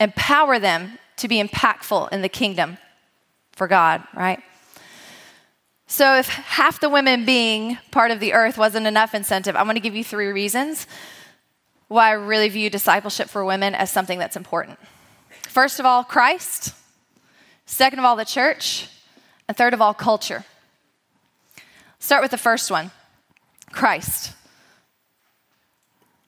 empower 0.00 0.58
them 0.58 0.98
to 1.16 1.28
be 1.28 1.42
impactful 1.42 2.12
in 2.12 2.22
the 2.22 2.28
kingdom 2.28 2.78
for 3.52 3.68
God, 3.68 4.02
right? 4.14 4.42
So, 5.86 6.16
if 6.16 6.28
half 6.28 6.80
the 6.80 6.88
women 6.88 7.24
being 7.24 7.78
part 7.90 8.10
of 8.10 8.18
the 8.18 8.32
earth 8.32 8.58
wasn't 8.58 8.86
enough 8.86 9.14
incentive, 9.14 9.54
I'm 9.54 9.66
going 9.66 9.76
to 9.76 9.80
give 9.80 9.94
you 9.94 10.02
three 10.02 10.26
reasons 10.28 10.86
why 11.88 12.08
I 12.08 12.12
really 12.12 12.48
view 12.48 12.70
discipleship 12.70 13.28
for 13.28 13.44
women 13.44 13.74
as 13.74 13.90
something 13.90 14.18
that's 14.18 14.34
important. 14.34 14.78
First 15.42 15.78
of 15.78 15.86
all, 15.86 16.02
Christ. 16.02 16.74
Second 17.66 17.98
of 18.00 18.04
all, 18.04 18.16
the 18.16 18.24
church. 18.24 18.88
And 19.46 19.56
third 19.56 19.74
of 19.74 19.80
all, 19.80 19.94
culture. 19.94 20.44
Start 21.98 22.22
with 22.22 22.30
the 22.30 22.38
first 22.38 22.70
one 22.70 22.90
Christ 23.70 24.32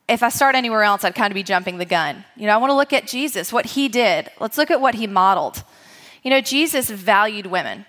if 0.09 0.23
I 0.23 0.29
start 0.29 0.55
anywhere 0.55 0.83
else, 0.83 1.05
I'd 1.05 1.15
kind 1.15 1.33
of 1.33 1.35
be 1.35 1.43
jumping 1.43 1.79
the 1.79 1.85
gun. 1.85 2.25
You 2.37 2.47
know, 2.47 2.55
I 2.55 2.59
want 2.59 2.71
to 2.71 2.77
look 2.77 2.93
at 2.93 3.07
Jesus, 3.07 3.53
what 3.53 3.67
he 3.67 3.89
did. 3.89 4.31
Let's 4.39 4.57
look 4.57 4.71
at 4.71 4.81
what 4.81 4.95
he 4.95 5.07
modeled. 5.07 5.65
You 6.23 6.31
know, 6.31 6.41
Jesus 6.41 6.91
valued 6.91 7.47
women. 7.47 7.87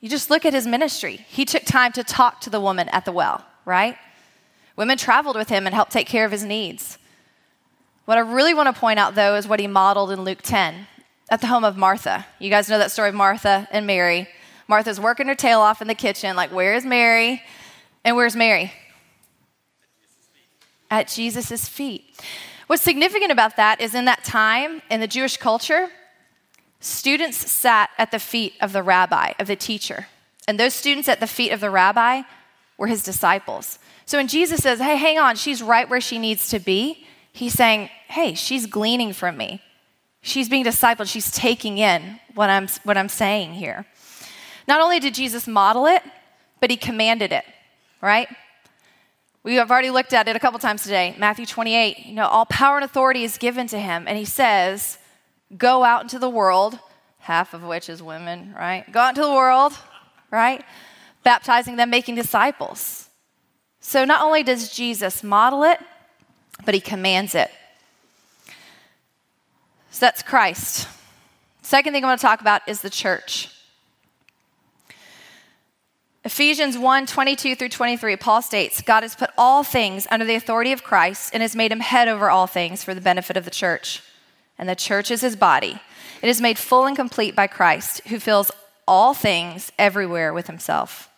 You 0.00 0.08
just 0.08 0.30
look 0.30 0.44
at 0.44 0.52
his 0.52 0.66
ministry. 0.66 1.24
He 1.28 1.44
took 1.44 1.64
time 1.64 1.92
to 1.92 2.02
talk 2.02 2.40
to 2.42 2.50
the 2.50 2.60
woman 2.60 2.88
at 2.88 3.04
the 3.04 3.12
well, 3.12 3.44
right? 3.64 3.96
Women 4.76 4.96
traveled 4.96 5.36
with 5.36 5.48
him 5.50 5.66
and 5.66 5.74
helped 5.74 5.92
take 5.92 6.06
care 6.06 6.24
of 6.24 6.32
his 6.32 6.42
needs. 6.42 6.98
What 8.06 8.18
I 8.18 8.22
really 8.22 8.54
want 8.54 8.74
to 8.74 8.80
point 8.80 8.98
out, 8.98 9.14
though, 9.14 9.36
is 9.36 9.46
what 9.46 9.60
he 9.60 9.66
modeled 9.66 10.10
in 10.10 10.24
Luke 10.24 10.40
10 10.42 10.86
at 11.30 11.40
the 11.40 11.46
home 11.46 11.64
of 11.64 11.76
Martha. 11.76 12.26
You 12.38 12.50
guys 12.50 12.68
know 12.68 12.78
that 12.78 12.90
story 12.90 13.10
of 13.10 13.14
Martha 13.14 13.68
and 13.70 13.86
Mary. 13.86 14.26
Martha's 14.66 14.98
working 14.98 15.28
her 15.28 15.34
tail 15.34 15.60
off 15.60 15.82
in 15.82 15.88
the 15.88 15.94
kitchen, 15.94 16.34
like, 16.34 16.50
where 16.52 16.74
is 16.74 16.84
Mary? 16.84 17.42
And 18.04 18.16
where's 18.16 18.34
Mary? 18.34 18.72
At 20.90 21.08
Jesus' 21.08 21.68
feet. 21.68 22.20
What's 22.66 22.82
significant 22.82 23.32
about 23.32 23.56
that 23.56 23.80
is 23.80 23.94
in 23.94 24.04
that 24.04 24.24
time, 24.24 24.82
in 24.90 25.00
the 25.00 25.06
Jewish 25.06 25.36
culture, 25.36 25.90
students 26.80 27.50
sat 27.50 27.90
at 27.98 28.10
the 28.10 28.18
feet 28.18 28.54
of 28.60 28.72
the 28.72 28.82
rabbi, 28.82 29.32
of 29.38 29.46
the 29.46 29.56
teacher. 29.56 30.06
And 30.46 30.58
those 30.58 30.74
students 30.74 31.08
at 31.08 31.20
the 31.20 31.26
feet 31.26 31.52
of 31.52 31.60
the 31.60 31.70
rabbi 31.70 32.22
were 32.78 32.86
his 32.86 33.02
disciples. 33.02 33.78
So 34.06 34.18
when 34.18 34.28
Jesus 34.28 34.60
says, 34.62 34.80
hey, 34.80 34.96
hang 34.96 35.18
on, 35.18 35.36
she's 35.36 35.62
right 35.62 35.88
where 35.88 36.00
she 36.00 36.18
needs 36.18 36.48
to 36.50 36.58
be, 36.58 37.06
He's 37.32 37.52
saying, 37.52 37.90
hey, 38.08 38.34
she's 38.34 38.66
gleaning 38.66 39.12
from 39.12 39.36
me. 39.36 39.62
She's 40.22 40.48
being 40.48 40.64
discipled. 40.64 41.08
She's 41.08 41.30
taking 41.30 41.78
in 41.78 42.20
what 42.34 42.50
I'm, 42.50 42.68
what 42.84 42.96
I'm 42.96 43.08
saying 43.08 43.54
here. 43.54 43.86
Not 44.68 44.80
only 44.80 45.00
did 45.00 45.14
Jesus 45.14 45.46
model 45.46 45.86
it, 45.86 46.02
but 46.60 46.70
he 46.70 46.76
commanded 46.76 47.32
it, 47.32 47.44
right? 48.02 48.28
We 49.42 49.54
have 49.54 49.70
already 49.70 49.90
looked 49.90 50.12
at 50.12 50.28
it 50.28 50.36
a 50.36 50.38
couple 50.38 50.58
times 50.58 50.82
today. 50.82 51.14
Matthew 51.18 51.46
28, 51.46 52.06
you 52.06 52.14
know, 52.14 52.26
all 52.26 52.44
power 52.46 52.76
and 52.76 52.84
authority 52.84 53.24
is 53.24 53.38
given 53.38 53.66
to 53.68 53.78
him. 53.78 54.04
And 54.06 54.18
he 54.18 54.26
says, 54.26 54.98
go 55.56 55.82
out 55.82 56.02
into 56.02 56.18
the 56.18 56.28
world, 56.28 56.78
half 57.18 57.54
of 57.54 57.62
which 57.62 57.88
is 57.88 58.02
women, 58.02 58.54
right? 58.54 58.90
Go 58.92 59.00
out 59.00 59.10
into 59.10 59.22
the 59.22 59.32
world, 59.32 59.72
right? 60.30 60.62
Baptizing 61.22 61.76
them, 61.76 61.88
making 61.88 62.16
disciples. 62.16 63.08
So 63.80 64.04
not 64.04 64.20
only 64.22 64.42
does 64.42 64.74
Jesus 64.74 65.22
model 65.22 65.64
it, 65.64 65.78
but 66.66 66.74
he 66.74 66.80
commands 66.80 67.34
it. 67.34 67.50
So 69.90 70.00
that's 70.00 70.22
Christ. 70.22 70.86
Second 71.62 71.94
thing 71.94 72.04
I 72.04 72.08
want 72.08 72.20
to 72.20 72.26
talk 72.26 72.42
about 72.42 72.60
is 72.66 72.82
the 72.82 72.90
church. 72.90 73.48
Ephesians 76.22 76.76
1 76.76 77.06
22 77.06 77.54
through 77.54 77.70
23, 77.70 78.16
Paul 78.16 78.42
states, 78.42 78.82
God 78.82 79.02
has 79.02 79.14
put 79.14 79.30
all 79.38 79.64
things 79.64 80.06
under 80.10 80.24
the 80.24 80.34
authority 80.34 80.72
of 80.72 80.82
Christ 80.82 81.30
and 81.32 81.42
has 81.42 81.56
made 81.56 81.72
him 81.72 81.80
head 81.80 82.08
over 82.08 82.28
all 82.28 82.46
things 82.46 82.84
for 82.84 82.94
the 82.94 83.00
benefit 83.00 83.38
of 83.38 83.46
the 83.46 83.50
church. 83.50 84.02
And 84.58 84.68
the 84.68 84.76
church 84.76 85.10
is 85.10 85.22
his 85.22 85.34
body. 85.34 85.80
It 86.20 86.28
is 86.28 86.42
made 86.42 86.58
full 86.58 86.84
and 86.84 86.94
complete 86.94 87.34
by 87.34 87.46
Christ, 87.46 88.06
who 88.08 88.18
fills 88.18 88.50
all 88.86 89.14
things 89.14 89.72
everywhere 89.78 90.34
with 90.34 90.46
himself. 90.46 91.08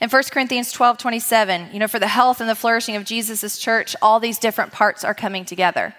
In 0.00 0.08
1 0.08 0.22
Corinthians 0.30 0.72
12 0.72 0.96
27, 0.96 1.68
you 1.72 1.78
know, 1.78 1.88
for 1.88 1.98
the 1.98 2.08
health 2.08 2.40
and 2.40 2.48
the 2.48 2.54
flourishing 2.54 2.96
of 2.96 3.04
Jesus' 3.04 3.58
church, 3.58 3.94
all 4.00 4.18
these 4.18 4.38
different 4.38 4.72
parts 4.72 5.04
are 5.04 5.14
coming 5.14 5.44
together. 5.44 5.94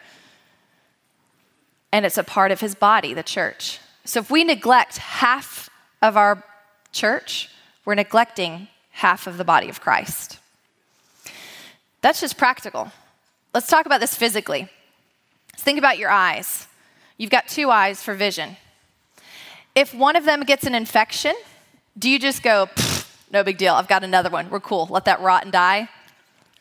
And 1.91 2.03
it's 2.03 2.17
a 2.17 2.23
part 2.23 2.51
of 2.51 2.61
his 2.61 2.73
body, 2.73 3.13
the 3.13 3.21
church. 3.21 3.79
So 4.05 4.19
if 4.19 4.31
we 4.31 4.43
neglect 4.43 4.97
half 4.97 5.69
of 6.01 6.17
our 6.17 6.43
church, 6.91 7.49
we're 7.85 7.95
neglecting 7.95 8.67
half 8.91 9.27
of 9.27 9.37
the 9.37 9.43
body 9.43 9.69
of 9.69 9.81
Christ. 9.81 10.39
That's 12.01 12.21
just 12.21 12.37
practical. 12.37 12.91
Let's 13.53 13.67
talk 13.67 13.85
about 13.85 13.99
this 13.99 14.15
physically. 14.15 14.69
Let's 15.53 15.63
think 15.63 15.77
about 15.77 15.97
your 15.97 16.09
eyes. 16.09 16.67
You've 17.17 17.29
got 17.29 17.47
two 17.47 17.69
eyes 17.69 18.01
for 18.01 18.13
vision. 18.13 18.57
If 19.75 19.93
one 19.93 20.15
of 20.15 20.25
them 20.25 20.41
gets 20.41 20.65
an 20.65 20.75
infection, 20.75 21.33
do 21.97 22.09
you 22.09 22.19
just 22.19 22.43
go, 22.43 22.69
no 23.31 23.43
big 23.43 23.57
deal, 23.57 23.73
I've 23.73 23.87
got 23.87 24.03
another 24.03 24.29
one, 24.29 24.49
we're 24.49 24.59
cool, 24.59 24.87
let 24.89 25.05
that 25.05 25.21
rot 25.21 25.43
and 25.43 25.51
die? 25.51 25.89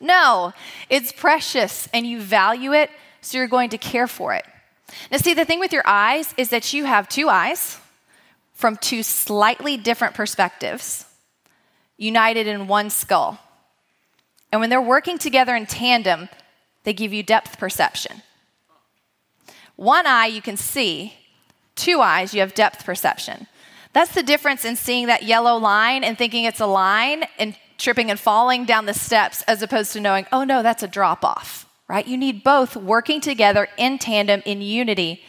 No, 0.01 0.53
it's 0.91 1.13
precious 1.13 1.89
and 1.93 2.07
you 2.07 2.21
value 2.21 2.73
it, 2.73 2.91
so 3.21 3.39
you're 3.39 3.47
going 3.47 3.71
to 3.71 3.79
care 3.79 4.07
for 4.07 4.35
it. 4.35 4.45
Now, 5.11 5.19
see, 5.19 5.35
the 5.35 5.45
thing 5.45 5.61
with 5.61 5.73
your 5.73 5.87
eyes 5.87 6.35
is 6.37 6.51
that 6.51 6.73
you 6.73 6.85
have 6.85 7.09
two 7.09 7.29
eyes 7.29 7.79
from 8.55 8.77
two 8.77 9.03
slightly 9.03 9.77
different 9.77 10.15
perspectives 10.15 11.07
united 12.03 12.47
in 12.47 12.67
one 12.67 12.91
skull. 12.91 13.39
And 14.51 14.61
when 14.61 14.69
they're 14.69 14.83
working 14.83 15.19
together 15.19 15.55
in 15.55 15.67
tandem, 15.67 16.29
they 16.85 16.93
give 16.93 17.13
you 17.13 17.23
depth 17.23 17.59
perception. 17.59 18.23
One 19.77 20.07
eye 20.07 20.27
you 20.27 20.43
can 20.43 20.57
see, 20.57 21.15
two 21.75 22.01
eyes 22.01 22.35
you 22.35 22.41
have 22.41 22.55
depth 22.55 22.85
perception. 22.85 23.47
That's 23.93 24.15
the 24.15 24.23
difference 24.23 24.65
in 24.65 24.77
seeing 24.77 25.07
that 25.07 25.23
yellow 25.23 25.57
line 25.57 26.05
and 26.05 26.19
thinking 26.19 26.45
it's 26.45 26.61
a 26.61 26.67
line 26.67 27.25
and 27.39 27.57
tripping 27.79 28.11
and 28.11 28.19
falling 28.19 28.65
down 28.65 28.87
the 28.87 28.95
steps 28.95 29.43
as 29.43 29.63
opposed 29.63 29.93
to 29.93 30.01
knowing, 30.01 30.27
oh 30.33 30.45
no, 30.45 30.63
that's 30.63 30.83
a 30.83 30.89
drop 30.89 31.25
off, 31.25 31.67
right? 31.89 32.07
You 32.07 32.17
need 32.17 32.45
both 32.45 32.77
working 32.77 33.21
together 33.21 33.69
in 33.77 33.99
tandem, 33.99 34.43
in 34.45 34.61
unity 34.61 35.23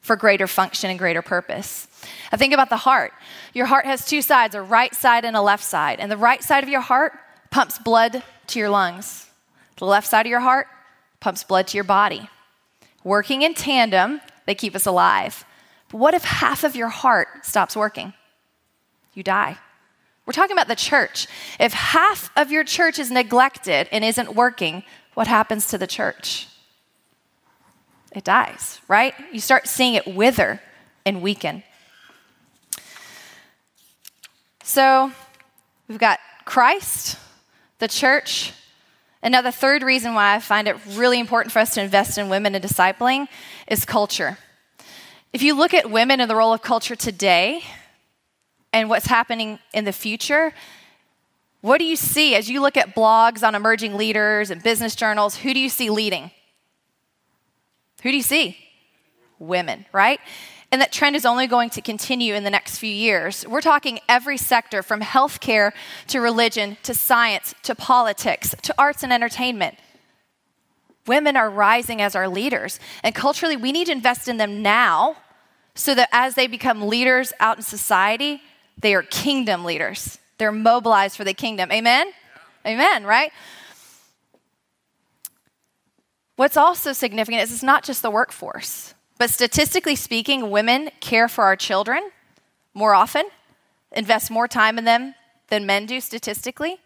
for 0.00 0.16
greater 0.16 0.46
function 0.46 0.90
and 0.90 0.98
greater 0.98 1.22
purpose. 1.22 1.86
I 2.32 2.36
think 2.36 2.52
about 2.52 2.70
the 2.70 2.76
heart. 2.76 3.12
Your 3.54 3.66
heart 3.66 3.84
has 3.84 4.06
two 4.06 4.22
sides, 4.22 4.54
a 4.54 4.62
right 4.62 4.94
side 4.94 5.24
and 5.24 5.36
a 5.36 5.42
left 5.42 5.64
side. 5.64 6.00
And 6.00 6.10
the 6.10 6.16
right 6.16 6.42
side 6.42 6.62
of 6.62 6.70
your 6.70 6.80
heart 6.80 7.12
pumps 7.50 7.78
blood 7.78 8.22
to 8.48 8.58
your 8.58 8.70
lungs. 8.70 9.28
The 9.76 9.84
left 9.84 10.06
side 10.06 10.26
of 10.26 10.30
your 10.30 10.40
heart 10.40 10.66
pumps 11.20 11.44
blood 11.44 11.66
to 11.68 11.76
your 11.76 11.84
body. 11.84 12.28
Working 13.04 13.42
in 13.42 13.54
tandem, 13.54 14.20
they 14.46 14.54
keep 14.54 14.74
us 14.74 14.86
alive. 14.86 15.44
But 15.90 15.98
what 15.98 16.14
if 16.14 16.24
half 16.24 16.64
of 16.64 16.76
your 16.76 16.88
heart 16.88 17.28
stops 17.42 17.76
working? 17.76 18.12
You 19.14 19.22
die. 19.22 19.58
We're 20.26 20.32
talking 20.32 20.54
about 20.54 20.68
the 20.68 20.76
church. 20.76 21.26
If 21.58 21.72
half 21.72 22.30
of 22.36 22.52
your 22.52 22.62
church 22.62 22.98
is 22.98 23.10
neglected 23.10 23.88
and 23.90 24.04
isn't 24.04 24.34
working, 24.34 24.84
what 25.14 25.26
happens 25.26 25.66
to 25.68 25.78
the 25.78 25.86
church? 25.86 26.48
It 28.12 28.24
dies, 28.24 28.80
right? 28.88 29.14
You 29.32 29.40
start 29.40 29.68
seeing 29.68 29.94
it 29.94 30.06
wither 30.06 30.60
and 31.04 31.22
weaken. 31.22 31.62
So 34.62 35.12
we've 35.88 35.98
got 35.98 36.20
Christ, 36.44 37.18
the 37.78 37.88
church. 37.88 38.52
And 39.22 39.32
now, 39.32 39.42
the 39.42 39.52
third 39.52 39.82
reason 39.82 40.14
why 40.14 40.34
I 40.34 40.38
find 40.38 40.68
it 40.68 40.76
really 40.90 41.18
important 41.18 41.52
for 41.52 41.58
us 41.58 41.74
to 41.74 41.82
invest 41.82 42.18
in 42.18 42.28
women 42.28 42.54
and 42.54 42.62
discipling 42.62 43.26
is 43.66 43.84
culture. 43.84 44.38
If 45.32 45.42
you 45.42 45.54
look 45.54 45.74
at 45.74 45.90
women 45.90 46.20
and 46.20 46.30
the 46.30 46.36
role 46.36 46.52
of 46.52 46.62
culture 46.62 46.94
today 46.94 47.62
and 48.72 48.88
what's 48.88 49.06
happening 49.06 49.58
in 49.74 49.84
the 49.84 49.92
future, 49.92 50.54
what 51.60 51.78
do 51.78 51.84
you 51.84 51.96
see 51.96 52.34
as 52.36 52.48
you 52.48 52.60
look 52.60 52.76
at 52.76 52.94
blogs 52.94 53.46
on 53.46 53.54
emerging 53.54 53.96
leaders 53.96 54.50
and 54.50 54.62
business 54.62 54.94
journals? 54.94 55.36
Who 55.36 55.52
do 55.52 55.60
you 55.60 55.68
see 55.68 55.90
leading? 55.90 56.30
Who 58.02 58.10
do 58.10 58.16
you 58.16 58.22
see? 58.22 58.56
Women, 59.38 59.86
right? 59.92 60.20
And 60.70 60.80
that 60.80 60.92
trend 60.92 61.16
is 61.16 61.24
only 61.24 61.46
going 61.46 61.70
to 61.70 61.80
continue 61.80 62.34
in 62.34 62.44
the 62.44 62.50
next 62.50 62.78
few 62.78 62.92
years. 62.92 63.46
We're 63.46 63.62
talking 63.62 64.00
every 64.08 64.36
sector 64.36 64.82
from 64.82 65.00
healthcare 65.00 65.72
to 66.08 66.20
religion 66.20 66.76
to 66.82 66.92
science 66.92 67.54
to 67.62 67.74
politics 67.74 68.54
to 68.62 68.74
arts 68.76 69.02
and 69.02 69.12
entertainment. 69.12 69.78
Women 71.06 71.36
are 71.36 71.48
rising 71.48 72.02
as 72.02 72.14
our 72.14 72.28
leaders. 72.28 72.78
And 73.02 73.14
culturally, 73.14 73.56
we 73.56 73.72
need 73.72 73.86
to 73.86 73.92
invest 73.92 74.28
in 74.28 74.36
them 74.36 74.60
now 74.60 75.16
so 75.74 75.94
that 75.94 76.10
as 76.12 76.34
they 76.34 76.46
become 76.46 76.86
leaders 76.86 77.32
out 77.40 77.56
in 77.56 77.62
society, 77.62 78.42
they 78.76 78.94
are 78.94 79.02
kingdom 79.02 79.64
leaders. 79.64 80.18
They're 80.36 80.52
mobilized 80.52 81.16
for 81.16 81.24
the 81.24 81.32
kingdom. 81.32 81.72
Amen? 81.72 82.08
Yeah. 82.64 82.72
Amen, 82.72 83.04
right? 83.04 83.32
What's 86.38 86.56
also 86.56 86.92
significant 86.92 87.42
is 87.42 87.52
it's 87.52 87.64
not 87.64 87.82
just 87.82 88.00
the 88.00 88.12
workforce. 88.12 88.94
But 89.18 89.28
statistically 89.28 89.96
speaking, 89.96 90.52
women 90.52 90.92
care 91.00 91.26
for 91.26 91.42
our 91.42 91.56
children 91.56 92.12
more 92.74 92.94
often, 92.94 93.24
invest 93.90 94.30
more 94.30 94.46
time 94.46 94.78
in 94.78 94.84
them 94.84 95.16
than 95.48 95.66
men 95.66 95.84
do 95.84 96.00
statistically. 96.00 96.78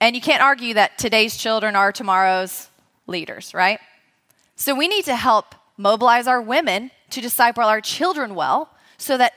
And 0.00 0.16
you 0.16 0.20
can't 0.20 0.42
argue 0.42 0.74
that 0.74 0.98
today's 0.98 1.36
children 1.36 1.76
are 1.76 1.92
tomorrow's 1.92 2.70
leaders, 3.06 3.54
right? 3.54 3.78
So 4.56 4.74
we 4.74 4.88
need 4.88 5.04
to 5.04 5.14
help 5.14 5.54
mobilize 5.76 6.26
our 6.26 6.42
women 6.42 6.90
to 7.10 7.20
disciple 7.20 7.62
our 7.62 7.80
children 7.80 8.34
well 8.34 8.70
so 8.98 9.16
that 9.16 9.32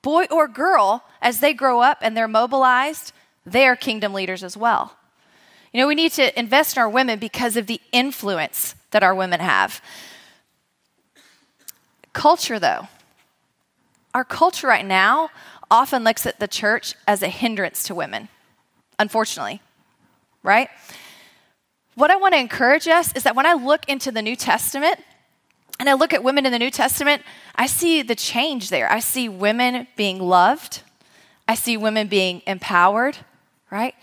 boy 0.00 0.24
or 0.30 0.48
girl, 0.48 1.04
as 1.20 1.40
they 1.40 1.52
grow 1.52 1.80
up 1.80 1.98
and 2.00 2.16
they're 2.16 2.26
mobilized, 2.26 3.12
they 3.44 3.66
are 3.66 3.76
kingdom 3.76 4.14
leaders 4.14 4.42
as 4.42 4.56
well. 4.56 4.96
You 5.76 5.82
know, 5.82 5.88
we 5.88 5.94
need 5.94 6.12
to 6.12 6.38
invest 6.38 6.78
in 6.78 6.80
our 6.80 6.88
women 6.88 7.18
because 7.18 7.54
of 7.58 7.66
the 7.66 7.82
influence 7.92 8.74
that 8.92 9.02
our 9.02 9.14
women 9.14 9.40
have. 9.40 9.82
Culture, 12.14 12.58
though, 12.58 12.88
our 14.14 14.24
culture 14.24 14.68
right 14.68 14.86
now 14.86 15.28
often 15.70 16.02
looks 16.02 16.24
at 16.24 16.40
the 16.40 16.48
church 16.48 16.94
as 17.06 17.22
a 17.22 17.28
hindrance 17.28 17.82
to 17.82 17.94
women, 17.94 18.30
unfortunately, 18.98 19.60
right? 20.42 20.70
What 21.94 22.10
I 22.10 22.16
want 22.16 22.32
to 22.32 22.40
encourage 22.40 22.88
us 22.88 23.12
is 23.14 23.24
that 23.24 23.36
when 23.36 23.44
I 23.44 23.52
look 23.52 23.86
into 23.86 24.10
the 24.10 24.22
New 24.22 24.34
Testament 24.34 24.98
and 25.78 25.90
I 25.90 25.92
look 25.92 26.14
at 26.14 26.24
women 26.24 26.46
in 26.46 26.52
the 26.52 26.58
New 26.58 26.70
Testament, 26.70 27.20
I 27.54 27.66
see 27.66 28.00
the 28.00 28.14
change 28.14 28.70
there. 28.70 28.90
I 28.90 29.00
see 29.00 29.28
women 29.28 29.88
being 29.94 30.20
loved, 30.20 30.80
I 31.46 31.54
see 31.54 31.76
women 31.76 32.08
being 32.08 32.40
empowered, 32.46 33.18
right? 33.70 33.94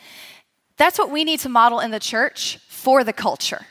That's 0.77 0.97
what 0.97 1.11
we 1.11 1.23
need 1.23 1.39
to 1.41 1.49
model 1.49 1.79
in 1.79 1.91
the 1.91 1.99
church 1.99 2.57
for 2.67 3.03
the 3.03 3.13
culture. 3.13 3.67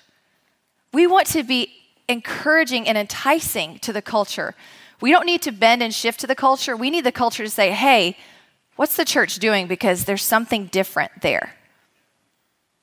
We 0.92 1.06
want 1.06 1.26
to 1.28 1.42
be 1.42 1.72
encouraging 2.08 2.86
and 2.86 2.96
enticing 2.96 3.78
to 3.80 3.92
the 3.92 4.02
culture. 4.02 4.54
We 5.00 5.10
don't 5.10 5.26
need 5.26 5.42
to 5.42 5.52
bend 5.52 5.82
and 5.82 5.92
shift 5.94 6.20
to 6.20 6.26
the 6.26 6.34
culture. 6.34 6.76
We 6.76 6.90
need 6.90 7.04
the 7.04 7.12
culture 7.12 7.44
to 7.44 7.50
say, 7.50 7.70
hey, 7.70 8.16
what's 8.76 8.96
the 8.96 9.04
church 9.04 9.36
doing? 9.36 9.66
Because 9.66 10.04
there's 10.04 10.22
something 10.22 10.66
different 10.66 11.22
there. 11.22 11.54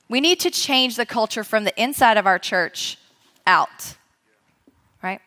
We 0.10 0.22
need 0.22 0.40
to 0.42 0.50
change 0.50 0.96
the 0.96 1.06
culture 1.06 1.44
from 1.44 1.64
the 1.64 1.82
inside 1.82 2.18
of 2.18 2.26
our 2.26 2.40
church 2.40 2.98
out, 3.46 3.96
right? 5.04 5.22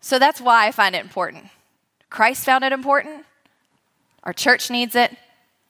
So 0.00 0.18
that's 0.18 0.40
why 0.40 0.66
I 0.66 0.72
find 0.72 0.94
it 0.94 1.02
important. 1.02 1.46
Christ 2.10 2.44
found 2.44 2.64
it 2.64 2.72
important, 2.72 3.24
our 4.24 4.32
church 4.32 4.70
needs 4.70 4.94
it, 4.94 5.16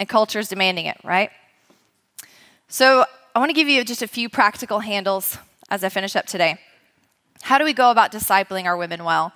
and 0.01 0.09
culture 0.09 0.39
is 0.39 0.49
demanding 0.49 0.87
it, 0.87 0.97
right? 1.05 1.31
So 2.73 3.05
I 3.35 3.41
want 3.41 3.49
to 3.49 3.53
give 3.53 3.67
you 3.67 3.85
just 3.85 4.01
a 4.01 4.07
few 4.07 4.29
practical 4.29 4.79
handles 4.79 5.37
as 5.71 5.83
I 5.83 5.89
finish 5.89 6.15
up 6.15 6.27
today. 6.27 6.57
How 7.43 7.59
do 7.59 7.65
we 7.65 7.73
go 7.73 7.91
about 7.91 8.13
discipling 8.13 8.67
our 8.67 8.77
women 8.77 9.03
well? 9.03 9.33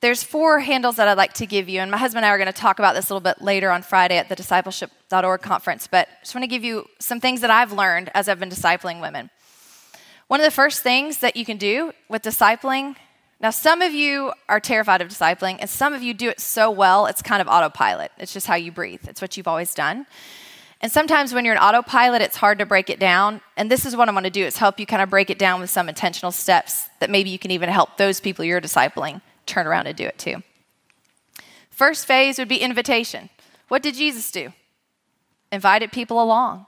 There's 0.00 0.22
four 0.22 0.60
handles 0.60 0.96
that 0.96 1.08
I'd 1.08 1.18
like 1.18 1.34
to 1.34 1.46
give 1.46 1.68
you, 1.68 1.80
and 1.80 1.90
my 1.90 1.98
husband 1.98 2.24
and 2.24 2.30
I 2.30 2.34
are 2.34 2.38
going 2.38 2.46
to 2.46 2.58
talk 2.58 2.78
about 2.78 2.94
this 2.94 3.10
a 3.10 3.14
little 3.14 3.22
bit 3.22 3.42
later 3.42 3.70
on 3.70 3.82
Friday 3.82 4.16
at 4.16 4.30
the 4.30 4.34
discipleship.org 4.34 5.42
conference, 5.42 5.86
but 5.86 6.08
I 6.08 6.22
just 6.22 6.34
want 6.34 6.44
to 6.44 6.48
give 6.48 6.64
you 6.64 6.86
some 6.98 7.20
things 7.20 7.42
that 7.42 7.50
I've 7.50 7.74
learned 7.74 8.10
as 8.14 8.26
I've 8.26 8.40
been 8.40 8.48
discipling 8.48 9.02
women. 9.02 9.28
One 10.28 10.40
of 10.40 10.44
the 10.44 10.50
first 10.50 10.82
things 10.82 11.18
that 11.18 11.36
you 11.36 11.44
can 11.44 11.58
do 11.58 11.92
with 12.08 12.22
discipling, 12.22 12.96
now 13.38 13.50
some 13.50 13.82
of 13.82 13.92
you 13.92 14.32
are 14.48 14.60
terrified 14.60 15.02
of 15.02 15.08
discipling, 15.08 15.58
and 15.60 15.68
some 15.68 15.92
of 15.92 16.02
you 16.02 16.14
do 16.14 16.30
it 16.30 16.40
so 16.40 16.70
well, 16.70 17.04
it's 17.04 17.20
kind 17.20 17.42
of 17.42 17.48
autopilot. 17.48 18.12
It's 18.16 18.32
just 18.32 18.46
how 18.46 18.54
you 18.54 18.72
breathe, 18.72 19.06
it's 19.06 19.20
what 19.20 19.36
you've 19.36 19.46
always 19.46 19.74
done. 19.74 20.06
And 20.82 20.90
sometimes 20.90 21.32
when 21.32 21.44
you're 21.44 21.54
an 21.54 21.60
autopilot, 21.60 22.22
it's 22.22 22.36
hard 22.36 22.58
to 22.58 22.66
break 22.66 22.90
it 22.90 22.98
down. 22.98 23.40
And 23.56 23.70
this 23.70 23.86
is 23.86 23.94
what 23.94 24.08
I'm 24.08 24.14
going 24.14 24.24
to 24.24 24.30
do 24.30 24.44
is 24.44 24.56
help 24.56 24.80
you 24.80 24.86
kind 24.86 25.00
of 25.00 25.08
break 25.08 25.30
it 25.30 25.38
down 25.38 25.60
with 25.60 25.70
some 25.70 25.88
intentional 25.88 26.32
steps 26.32 26.88
that 26.98 27.08
maybe 27.08 27.30
you 27.30 27.38
can 27.38 27.52
even 27.52 27.68
help 27.68 27.96
those 27.96 28.18
people 28.18 28.44
you're 28.44 28.60
discipling 28.60 29.20
turn 29.46 29.66
around 29.68 29.86
and 29.86 29.96
do 29.96 30.04
it 30.04 30.18
too. 30.18 30.42
First 31.70 32.04
phase 32.06 32.38
would 32.38 32.48
be 32.48 32.56
invitation. 32.56 33.30
What 33.68 33.82
did 33.82 33.94
Jesus 33.94 34.30
do? 34.32 34.52
Invited 35.52 35.92
people 35.92 36.20
along. 36.20 36.66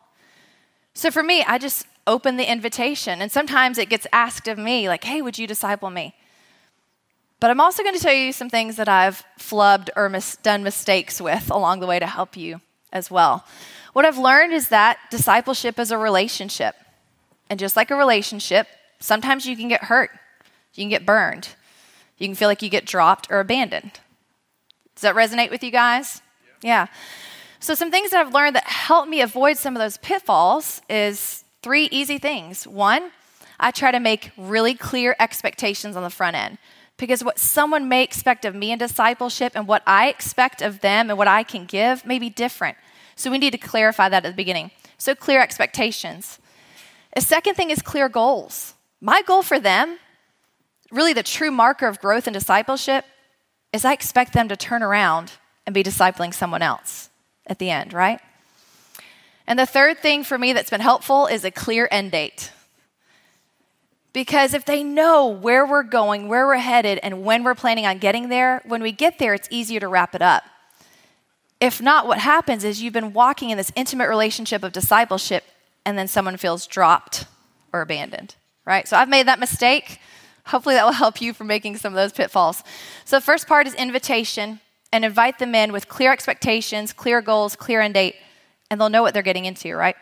So 0.95 1.11
for 1.11 1.23
me, 1.23 1.43
I 1.43 1.59
just 1.59 1.87
open 2.07 2.37
the 2.37 2.51
invitation. 2.51 3.21
And 3.21 3.33
sometimes 3.33 3.79
it 3.79 3.89
gets 3.89 4.07
asked 4.13 4.47
of 4.47 4.59
me, 4.59 4.89
like, 4.89 5.05
hey, 5.05 5.23
would 5.23 5.39
you 5.39 5.47
disciple 5.47 5.91
me? 5.91 6.15
But 7.41 7.51
I'm 7.51 7.61
also 7.61 7.83
going 7.83 7.97
to 7.97 8.01
tell 8.01 8.15
you 8.15 8.33
some 8.33 8.49
things 8.49 8.77
that 8.77 8.89
I've 8.89 9.25
flubbed 9.39 9.91
or 9.97 10.09
mis- 10.09 10.37
done 10.37 10.63
mistakes 10.63 11.21
with 11.21 11.51
along 11.51 11.81
the 11.81 11.87
way 11.87 11.99
to 11.99 12.07
help 12.07 12.37
you 12.37 12.61
as 12.93 13.11
well. 13.11 13.45
What 13.95 14.05
I've 14.05 14.19
learned 14.19 14.53
is 14.53 14.69
that 14.69 14.99
discipleship 15.11 15.79
is 15.79 15.93
a 15.93 15.97
relationship. 15.97 16.75
And 17.49 17.61
just 17.61 17.77
like 17.77 17.93
a 17.93 17.97
relationship, 17.97 18.67
sometimes 18.99 19.47
you 19.47 19.57
can 19.57 19.69
get 19.69 19.85
hurt, 19.85 20.11
you 20.75 20.83
can 20.83 20.91
get 20.91 21.07
burned, 21.07 21.51
you 22.19 22.27
can 22.27 22.35
feel 22.35 22.49
like 22.49 22.61
you 22.61 22.69
get 22.69 22.87
dropped 22.87 23.29
or 23.31 23.39
abandoned. 23.39 23.93
Does 24.97 25.03
that 25.03 25.15
resonate 25.15 25.51
with 25.51 25.63
you 25.63 25.71
guys? 25.71 26.23
Yeah. 26.61 26.87
So, 27.61 27.75
some 27.75 27.91
things 27.91 28.11
that 28.11 28.21
I've 28.21 28.35
learned 28.35 28.57
that 28.57 28.65
help 28.65 29.09
me 29.09 29.21
avoid 29.21 29.59
some 29.59 29.77
of 29.77 29.81
those 29.81 29.97
pitfalls 29.99 30.83
is 30.91 31.45
three 31.63 31.85
easy 31.93 32.19
things. 32.19 32.67
One, 32.67 33.11
I 33.61 33.71
try 33.71 33.93
to 33.93 34.01
make 34.01 34.33
really 34.37 34.75
clear 34.75 35.15
expectations 35.21 35.95
on 35.97 36.03
the 36.03 36.11
front 36.11 36.37
end 36.37 36.59
because 36.97 37.23
what 37.23 37.39
someone 37.39 37.89
may 37.89 38.03
expect 38.03 38.45
of 38.45 38.57
me 38.57 38.73
in 38.73 38.79
discipleship 38.79 39.53
and 39.55 39.69
what 39.69 39.83
I 39.87 40.09
expect 40.09 40.63
of 40.63 40.81
them 40.81 41.11
and 41.11 41.19
what 41.19 41.29
I 41.29 41.45
can 41.45 41.65
give 41.65 42.05
may 42.05 42.19
be 42.19 42.29
different. 42.29 42.77
So 43.17 43.31
we 43.31 43.39
need 43.39 43.53
to 43.53 43.59
clarify 43.59 44.09
that 44.09 44.25
at 44.25 44.31
the 44.31 44.37
beginning. 44.37 44.71
So, 44.99 45.15
clear 45.15 45.41
expectations. 45.41 46.39
A 47.17 47.21
second 47.21 47.55
thing 47.55 47.71
is 47.71 47.83
clear 47.83 48.09
goals. 48.09 48.75
My 49.01 49.23
goal 49.23 49.43
for 49.43 49.61
them, 49.61 49.99
really 50.91 51.13
the 51.13 51.23
true 51.23 51.51
marker 51.51 51.87
of 51.87 52.01
growth 52.01 52.27
and 52.27 52.35
discipleship, 52.35 53.05
is 53.73 53.85
I 53.85 53.93
expect 53.93 54.33
them 54.33 54.49
to 54.49 54.57
turn 54.57 54.83
around 54.83 55.33
and 55.67 55.75
be 55.75 55.83
discipling 55.83 56.33
someone 56.33 56.63
else 56.63 57.11
at 57.47 57.59
the 57.59 57.71
end, 57.71 57.93
right? 57.93 58.21
And 59.47 59.59
the 59.59 59.67
third 59.67 59.99
thing 59.99 60.25
for 60.25 60.39
me 60.39 60.53
that's 60.53 60.71
been 60.71 60.81
helpful 60.81 61.27
is 61.27 61.45
a 61.45 61.51
clear 61.51 61.89
end 61.91 62.13
date. 62.13 62.53
Because 64.13 64.55
if 64.55 64.65
they 64.65 64.85
know 64.85 65.27
where 65.27 65.67
we're 65.67 65.83
going, 65.83 66.29
where 66.29 66.47
we're 66.47 66.57
headed, 66.57 67.01
and 67.03 67.25
when 67.25 67.43
we're 67.43 67.57
planning 67.57 67.85
on 67.85 67.99
getting 67.99 68.29
there, 68.29 68.63
when 68.65 68.81
we 68.81 68.93
get 68.93 69.19
there, 69.19 69.35
it's 69.35 69.49
easier 69.51 69.81
to 69.81 69.89
wrap 69.89 70.15
it 70.15 70.23
up. 70.23 70.45
If 71.65 71.81
not, 71.81 72.07
what 72.07 72.19
happens 72.19 72.63
is 72.63 72.83
you've 72.83 72.93
been 72.93 73.15
walking 73.15 73.49
in 73.49 73.57
this 73.57 73.73
intimate 73.75 74.11
relationship 74.11 74.63
of 74.63 74.73
discipleship 74.73 75.45
and 75.87 75.97
then 75.97 76.09
someone 76.09 76.37
feels 76.37 76.67
dropped 76.67 77.25
or 77.73 77.81
abandoned, 77.81 78.35
right? 78.67 78.87
So 78.87 78.99
I've 78.99 79.09
made 79.09 79.27
that 79.29 79.41
mistake. 79.41 79.99
Hopefully 80.45 80.75
that 80.75 80.85
will 80.85 80.93
help 80.93 81.23
you 81.23 81.33
from 81.33 81.47
making 81.47 81.79
some 81.79 81.95
of 81.95 81.97
those 81.97 82.13
pitfalls. 82.13 82.63
So 83.07 83.17
the 83.17 83.25
first 83.25 83.49
part 83.49 83.67
is 83.67 83.73
invitation 83.77 84.61
and 84.93 85.07
invite 85.07 85.39
them 85.39 85.55
in 85.55 85.73
with 85.73 85.89
clear 85.89 86.13
expectations, 86.13 86.93
clear 86.93 87.23
goals, 87.23 87.57
clear 87.57 87.81
end 87.81 87.95
date, 87.95 88.17
and 88.71 88.79
they'll 88.79 88.91
know 88.91 89.01
what 89.01 89.15
they're 89.15 89.23
getting 89.23 89.47
into, 89.47 89.75
right? 89.75 89.97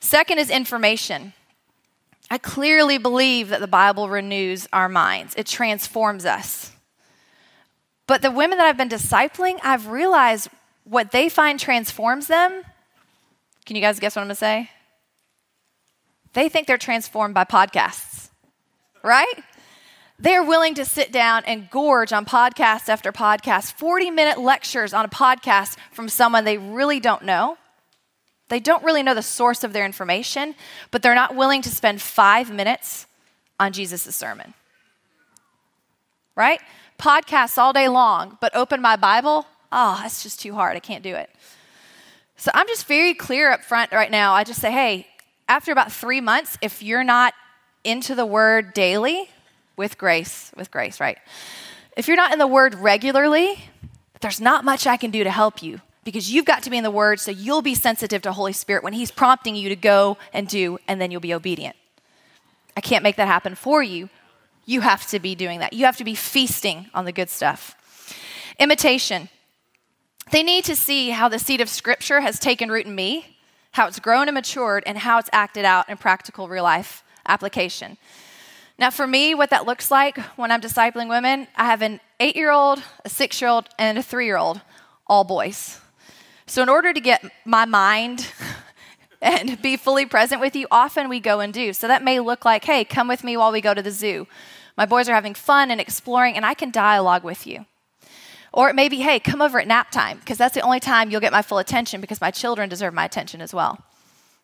Second 0.00 0.38
is 0.38 0.50
information. 0.50 1.32
I 2.30 2.36
clearly 2.36 2.98
believe 2.98 3.48
that 3.48 3.60
the 3.60 3.66
Bible 3.66 4.10
renews 4.10 4.68
our 4.70 4.90
minds. 4.90 5.34
It 5.38 5.46
transforms 5.46 6.26
us. 6.26 6.72
But 8.06 8.20
the 8.20 8.30
women 8.30 8.58
that 8.58 8.66
I've 8.66 8.76
been 8.76 8.90
discipling, 8.90 9.58
I've 9.62 9.86
realized 9.86 10.50
what 10.84 11.10
they 11.10 11.28
find 11.28 11.58
transforms 11.58 12.26
them. 12.26 12.62
Can 13.66 13.76
you 13.76 13.82
guys 13.82 13.98
guess 13.98 14.16
what 14.16 14.22
I'm 14.22 14.28
to 14.28 14.34
say? 14.34 14.70
They 16.34 16.48
think 16.48 16.66
they're 16.66 16.78
transformed 16.78 17.34
by 17.34 17.44
podcasts, 17.44 18.28
right? 19.02 19.34
They're 20.18 20.42
willing 20.42 20.74
to 20.74 20.84
sit 20.84 21.10
down 21.10 21.44
and 21.44 21.70
gorge 21.70 22.12
on 22.12 22.24
podcast 22.24 22.88
after 22.88 23.12
podcast, 23.12 23.72
40 23.72 24.10
minute 24.10 24.38
lectures 24.38 24.92
on 24.92 25.04
a 25.04 25.08
podcast 25.08 25.76
from 25.92 26.08
someone 26.08 26.44
they 26.44 26.58
really 26.58 27.00
don't 27.00 27.22
know. 27.24 27.56
They 28.48 28.60
don't 28.60 28.84
really 28.84 29.02
know 29.02 29.14
the 29.14 29.22
source 29.22 29.64
of 29.64 29.72
their 29.72 29.86
information, 29.86 30.54
but 30.90 31.02
they're 31.02 31.14
not 31.14 31.34
willing 31.34 31.62
to 31.62 31.70
spend 31.70 32.00
five 32.00 32.52
minutes 32.52 33.06
on 33.58 33.72
Jesus' 33.72 34.14
sermon. 34.14 34.54
Right? 36.36 36.60
Podcasts 36.98 37.58
all 37.58 37.72
day 37.72 37.88
long, 37.88 38.38
but 38.40 38.54
open 38.54 38.82
my 38.82 38.96
Bible, 38.96 39.46
oh, 39.74 39.98
that's 40.02 40.22
just 40.22 40.40
too 40.40 40.54
hard. 40.54 40.76
I 40.76 40.80
can't 40.80 41.02
do 41.02 41.14
it. 41.14 41.28
So 42.36 42.50
I'm 42.54 42.66
just 42.66 42.86
very 42.86 43.14
clear 43.14 43.50
up 43.50 43.62
front 43.62 43.92
right 43.92 44.10
now. 44.10 44.32
I 44.32 44.44
just 44.44 44.60
say, 44.60 44.70
hey, 44.70 45.06
after 45.48 45.72
about 45.72 45.92
three 45.92 46.20
months, 46.20 46.56
if 46.62 46.82
you're 46.82 47.04
not 47.04 47.34
into 47.84 48.14
the 48.14 48.24
word 48.24 48.72
daily, 48.72 49.28
with 49.76 49.98
grace, 49.98 50.52
with 50.56 50.70
grace, 50.70 51.00
right? 51.00 51.18
If 51.96 52.08
you're 52.08 52.16
not 52.16 52.32
in 52.32 52.38
the 52.38 52.46
word 52.46 52.74
regularly, 52.74 53.56
there's 54.20 54.40
not 54.40 54.64
much 54.64 54.86
I 54.86 54.96
can 54.96 55.10
do 55.10 55.24
to 55.24 55.30
help 55.30 55.62
you 55.62 55.80
because 56.04 56.32
you've 56.32 56.44
got 56.44 56.62
to 56.64 56.70
be 56.70 56.76
in 56.76 56.84
the 56.84 56.90
word 56.90 57.20
so 57.20 57.30
you'll 57.30 57.62
be 57.62 57.74
sensitive 57.74 58.22
to 58.22 58.32
Holy 58.32 58.52
Spirit 58.52 58.84
when 58.84 58.92
He's 58.92 59.10
prompting 59.10 59.56
you 59.56 59.68
to 59.68 59.76
go 59.76 60.16
and 60.32 60.46
do, 60.48 60.78
and 60.86 61.00
then 61.00 61.10
you'll 61.10 61.20
be 61.20 61.34
obedient. 61.34 61.76
I 62.76 62.80
can't 62.80 63.02
make 63.02 63.16
that 63.16 63.28
happen 63.28 63.54
for 63.54 63.82
you. 63.82 64.08
You 64.66 64.80
have 64.80 65.06
to 65.08 65.18
be 65.18 65.34
doing 65.34 65.60
that. 65.60 65.72
You 65.72 65.84
have 65.84 65.96
to 65.98 66.04
be 66.04 66.14
feasting 66.14 66.88
on 66.94 67.04
the 67.04 67.12
good 67.12 67.30
stuff. 67.30 67.76
Imitation. 68.58 69.28
They 70.30 70.42
need 70.42 70.64
to 70.64 70.76
see 70.76 71.10
how 71.10 71.28
the 71.28 71.38
seed 71.38 71.60
of 71.60 71.68
Scripture 71.68 72.20
has 72.20 72.38
taken 72.38 72.70
root 72.70 72.86
in 72.86 72.94
me, 72.94 73.36
how 73.72 73.86
it's 73.86 73.98
grown 73.98 74.28
and 74.28 74.34
matured, 74.34 74.82
and 74.86 74.98
how 74.98 75.18
it's 75.18 75.30
acted 75.32 75.64
out 75.64 75.88
in 75.88 75.96
practical 75.96 76.48
real 76.48 76.64
life 76.64 77.04
application. 77.26 77.98
Now, 78.78 78.90
for 78.90 79.06
me, 79.06 79.34
what 79.34 79.50
that 79.50 79.66
looks 79.66 79.90
like 79.90 80.18
when 80.36 80.50
I'm 80.50 80.60
discipling 80.60 81.08
women, 81.08 81.46
I 81.54 81.66
have 81.66 81.82
an 81.82 82.00
eight 82.18 82.36
year 82.36 82.50
old, 82.50 82.82
a 83.04 83.08
six 83.08 83.40
year 83.40 83.50
old, 83.50 83.68
and 83.78 83.98
a 83.98 84.02
three 84.02 84.26
year 84.26 84.36
old, 84.36 84.60
all 85.06 85.24
boys. 85.24 85.80
So, 86.46 86.62
in 86.62 86.68
order 86.68 86.92
to 86.92 87.00
get 87.00 87.24
my 87.44 87.66
mind 87.66 88.32
and 89.22 89.60
be 89.62 89.76
fully 89.76 90.06
present 90.06 90.40
with 90.40 90.56
you, 90.56 90.66
often 90.70 91.08
we 91.08 91.20
go 91.20 91.40
and 91.40 91.52
do. 91.52 91.72
So, 91.72 91.86
that 91.86 92.02
may 92.02 92.18
look 92.18 92.44
like, 92.44 92.64
hey, 92.64 92.84
come 92.84 93.06
with 93.06 93.22
me 93.22 93.36
while 93.36 93.52
we 93.52 93.60
go 93.60 93.74
to 93.74 93.82
the 93.82 93.92
zoo. 93.92 94.26
My 94.76 94.86
boys 94.86 95.08
are 95.08 95.14
having 95.14 95.34
fun 95.34 95.70
and 95.70 95.80
exploring, 95.80 96.34
and 96.34 96.44
I 96.44 96.54
can 96.54 96.72
dialogue 96.72 97.22
with 97.22 97.46
you. 97.46 97.66
Or 98.54 98.68
it 98.68 98.76
may 98.76 98.88
be, 98.88 99.00
hey, 99.00 99.18
come 99.18 99.42
over 99.42 99.58
at 99.58 99.66
nap 99.66 99.90
time, 99.90 100.18
because 100.18 100.38
that's 100.38 100.54
the 100.54 100.60
only 100.60 100.78
time 100.78 101.10
you'll 101.10 101.20
get 101.20 101.32
my 101.32 101.42
full 101.42 101.58
attention 101.58 102.00
because 102.00 102.20
my 102.20 102.30
children 102.30 102.68
deserve 102.68 102.94
my 102.94 103.04
attention 103.04 103.40
as 103.40 103.52
well. 103.52 103.80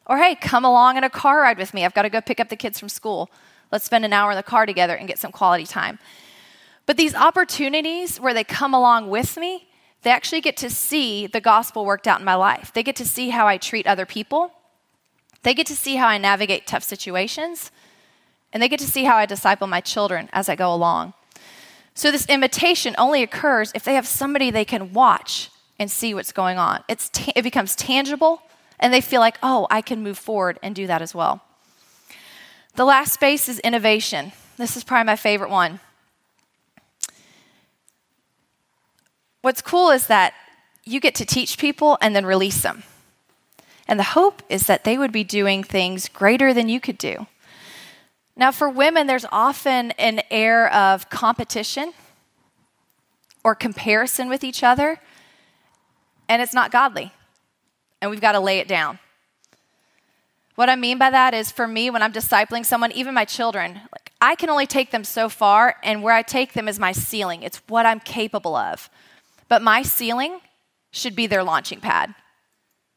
Or 0.05 0.19
hey, 0.19 0.35
come 0.35 0.65
along 0.65 0.97
in 0.97 1.05
a 1.05 1.09
car 1.09 1.43
ride 1.43 1.59
with 1.59 1.73
me. 1.73 1.85
I've 1.85 1.95
got 1.95 2.03
to 2.03 2.11
go 2.11 2.21
pick 2.21 2.41
up 2.41 2.49
the 2.49 2.57
kids 2.57 2.81
from 2.81 2.89
school. 2.89 3.31
Let's 3.71 3.85
spend 3.85 4.05
an 4.05 4.13
hour 4.13 4.33
in 4.33 4.37
the 4.37 4.43
car 4.43 4.67
together 4.67 4.97
and 4.97 5.07
get 5.07 5.21
some 5.21 5.31
quality 5.31 5.65
time. 5.65 6.01
But 6.87 6.97
these 6.97 7.15
opportunities 7.15 8.19
where 8.19 8.35
they 8.35 8.43
come 8.43 8.75
along 8.75 9.11
with 9.11 9.37
me, 9.37 9.69
they 10.03 10.11
actually 10.11 10.41
get 10.41 10.57
to 10.57 10.71
see 10.71 11.29
the 11.29 11.41
gospel 11.41 11.85
worked 11.85 12.09
out 12.09 12.19
in 12.19 12.25
my 12.25 12.35
life. 12.35 12.73
They 12.73 12.83
get 12.83 12.97
to 12.97 13.07
see 13.07 13.29
how 13.29 13.47
I 13.47 13.59
treat 13.59 13.87
other 13.87 14.07
people. 14.07 14.51
They 15.45 15.55
get 15.55 15.69
to 15.69 15.77
see 15.77 15.95
how 15.95 16.09
I 16.09 16.19
navigate 16.19 16.67
tough 16.67 16.83
situations. 16.83 17.71
And 18.53 18.61
they 18.61 18.69
get 18.69 18.81
to 18.81 18.91
see 18.91 19.05
how 19.05 19.15
I 19.17 19.27
disciple 19.27 19.69
my 19.69 19.81
children 19.81 20.29
as 20.33 20.49
I 20.49 20.57
go 20.57 20.75
along. 20.75 21.15
So, 22.01 22.11
this 22.11 22.25
imitation 22.31 22.95
only 22.97 23.23
occurs 23.23 23.73
if 23.75 23.85
they 23.85 23.93
have 23.93 24.07
somebody 24.07 24.51
they 24.51 24.65
can 24.65 24.95
watch 24.95 25.51
and 25.79 25.91
see 25.91 26.15
what's 26.15 26.33
going 26.33 26.57
on. 26.57 26.83
It's 26.89 27.11
ta- 27.11 27.33
it 27.37 27.43
becomes 27.43 27.77
tangible, 27.77 28.41
and 28.79 28.91
they 28.91 29.03
feel 29.03 29.21
like, 29.21 29.37
oh, 29.43 29.67
I 29.71 29.83
can 29.83 30.03
move 30.03 30.17
forward 30.17 30.59
and 30.63 30.75
do 30.75 30.87
that 30.87 31.03
as 31.03 31.15
well. 31.15 31.43
The 32.75 32.87
last 32.87 33.13
space 33.13 33.51
is 33.51 33.59
innovation. 33.59 34.33
This 34.57 34.79
is 34.79 34.83
probably 34.83 35.09
my 35.09 35.17
favorite 35.17 35.51
one. 35.51 35.79
What's 39.43 39.61
cool 39.61 39.91
is 39.91 40.07
that 40.07 40.33
you 40.87 41.01
get 41.01 41.15
to 41.17 41.27
teach 41.27 41.59
people 41.59 41.99
and 42.01 42.17
then 42.17 42.25
release 42.25 42.63
them. 42.63 42.83
And 43.87 43.99
the 43.99 44.15
hope 44.15 44.43
is 44.49 44.67
that 44.69 44.85
they 44.85 44.97
would 44.97 45.13
be 45.13 45.23
doing 45.23 45.63
things 45.63 46.09
greater 46.09 46.55
than 46.55 46.71
you 46.71 46.81
could 46.81 46.97
do. 46.97 47.27
Now, 48.41 48.51
for 48.51 48.71
women, 48.71 49.07
there's 49.07 49.27
often 49.31 49.91
an 49.93 50.23
air 50.31 50.73
of 50.73 51.11
competition 51.11 51.93
or 53.45 53.55
comparison 53.55 54.31
with 54.31 54.43
each 54.43 54.63
other, 54.63 54.99
and 56.27 56.41
it's 56.41 56.55
not 56.55 56.71
godly. 56.71 57.13
And 58.01 58.11
we've 58.11 58.23
got 58.23 58.33
to 58.33 58.41
lay 58.41 58.59
it 58.59 58.67
down. 58.67 58.99
What 60.55 60.71
I 60.71 60.77
mean 60.77 60.97
by 60.97 61.11
that 61.11 61.35
is 61.35 61.53
for 61.53 61.69
me, 61.69 61.91
when 61.91 62.03
I'm 62.03 62.15
discipling 62.15 62.65
someone, 62.65 62.93
even 62.93 63.13
my 63.13 63.27
children, 63.27 63.75
like 63.93 64.11
I 64.23 64.37
can 64.37 64.49
only 64.49 64.67
take 64.67 64.91
them 64.91 65.05
so 65.05 65.29
far, 65.29 65.77
and 65.83 66.03
where 66.03 66.15
I 66.15 66.23
take 66.23 66.55
them 66.55 66.67
is 66.67 66.79
my 66.79 66.93
ceiling. 66.93 67.43
It's 67.43 67.61
what 67.69 67.85
I'm 67.85 68.01
capable 68.01 68.57
of. 68.57 68.89
But 69.49 69.61
my 69.61 69.83
ceiling 69.83 70.41
should 70.93 71.15
be 71.15 71.27
their 71.27 71.45
launching 71.45 71.81
pad. 71.81 72.15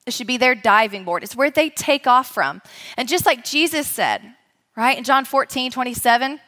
It 0.06 0.14
should 0.14 0.28
be 0.28 0.38
their 0.38 0.56
diving 0.56 1.04
board. 1.04 1.22
It's 1.22 1.36
where 1.36 1.52
they 1.52 1.70
take 1.70 2.08
off 2.08 2.34
from. 2.34 2.62
And 2.96 3.10
just 3.10 3.26
like 3.26 3.44
Jesus 3.44 3.88
said, 3.88 4.36
right, 4.76 4.98
in 4.98 5.04
John 5.04 5.26
14, 5.26 5.72
27, 5.72 6.40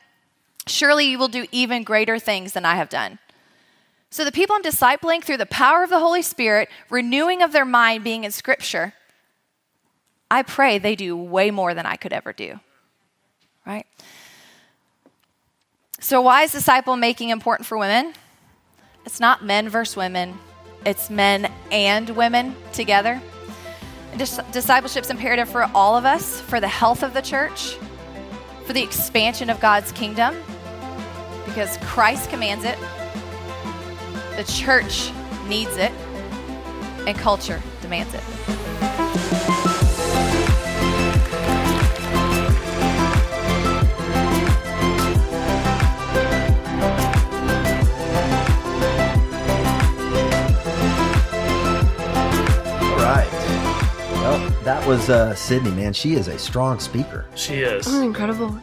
surely 0.67 1.05
you 1.05 1.17
will 1.17 1.27
do 1.27 1.45
even 1.51 1.83
greater 1.83 2.19
things 2.19 2.53
than 2.53 2.65
I 2.65 2.75
have 2.75 2.89
done. 2.89 3.19
So 4.09 4.23
the 4.23 4.31
people 4.31 4.55
I'm 4.55 4.63
discipling 4.63 5.23
through 5.23 5.38
the 5.38 5.45
power 5.45 5.83
of 5.83 5.89
the 5.89 5.99
Holy 5.99 6.21
Spirit, 6.21 6.69
renewing 6.89 7.41
of 7.41 7.51
their 7.51 7.65
mind 7.65 8.03
being 8.03 8.23
in 8.23 8.31
Scripture, 8.31 8.93
I 10.31 10.41
pray 10.41 10.77
they 10.77 10.95
do 10.95 11.15
way 11.15 11.51
more 11.51 11.73
than 11.73 11.85
I 11.85 11.95
could 11.95 12.13
ever 12.13 12.33
do. 12.33 12.59
Right? 13.65 13.85
So, 15.99 16.21
why 16.21 16.43
is 16.43 16.51
disciple 16.51 16.95
making 16.95 17.29
important 17.29 17.67
for 17.67 17.77
women? 17.77 18.13
It's 19.05 19.19
not 19.19 19.43
men 19.43 19.69
versus 19.69 19.95
women, 19.95 20.38
it's 20.85 21.09
men 21.09 21.51
and 21.71 22.09
women 22.11 22.55
together. 22.73 23.21
Dis- 24.17 24.39
discipleship's 24.51 25.09
imperative 25.09 25.49
for 25.49 25.69
all 25.75 25.97
of 25.97 26.05
us, 26.05 26.39
for 26.41 26.59
the 26.59 26.67
health 26.67 27.03
of 27.03 27.13
the 27.13 27.21
church, 27.21 27.77
for 28.65 28.73
the 28.73 28.82
expansion 28.82 29.49
of 29.49 29.60
God's 29.60 29.91
kingdom, 29.91 30.36
because 31.45 31.78
Christ 31.78 32.30
commands 32.30 32.65
it, 32.65 32.78
the 34.36 34.43
church 34.51 35.12
needs 35.47 35.78
it, 35.78 35.91
and 37.08 37.17
culture 37.17 37.62
demands 37.82 38.13
it. 38.13 38.94
That 54.65 54.86
was 54.88 55.12
uh, 55.12 55.36
Sydney, 55.36 55.69
man. 55.71 55.93
She 55.93 56.13
is 56.15 56.28
a 56.28 56.39
strong 56.39 56.80
speaker. 56.80 57.28
She 57.36 57.58
is. 57.58 57.88
Oh, 57.88 58.01
incredible. 58.01 58.60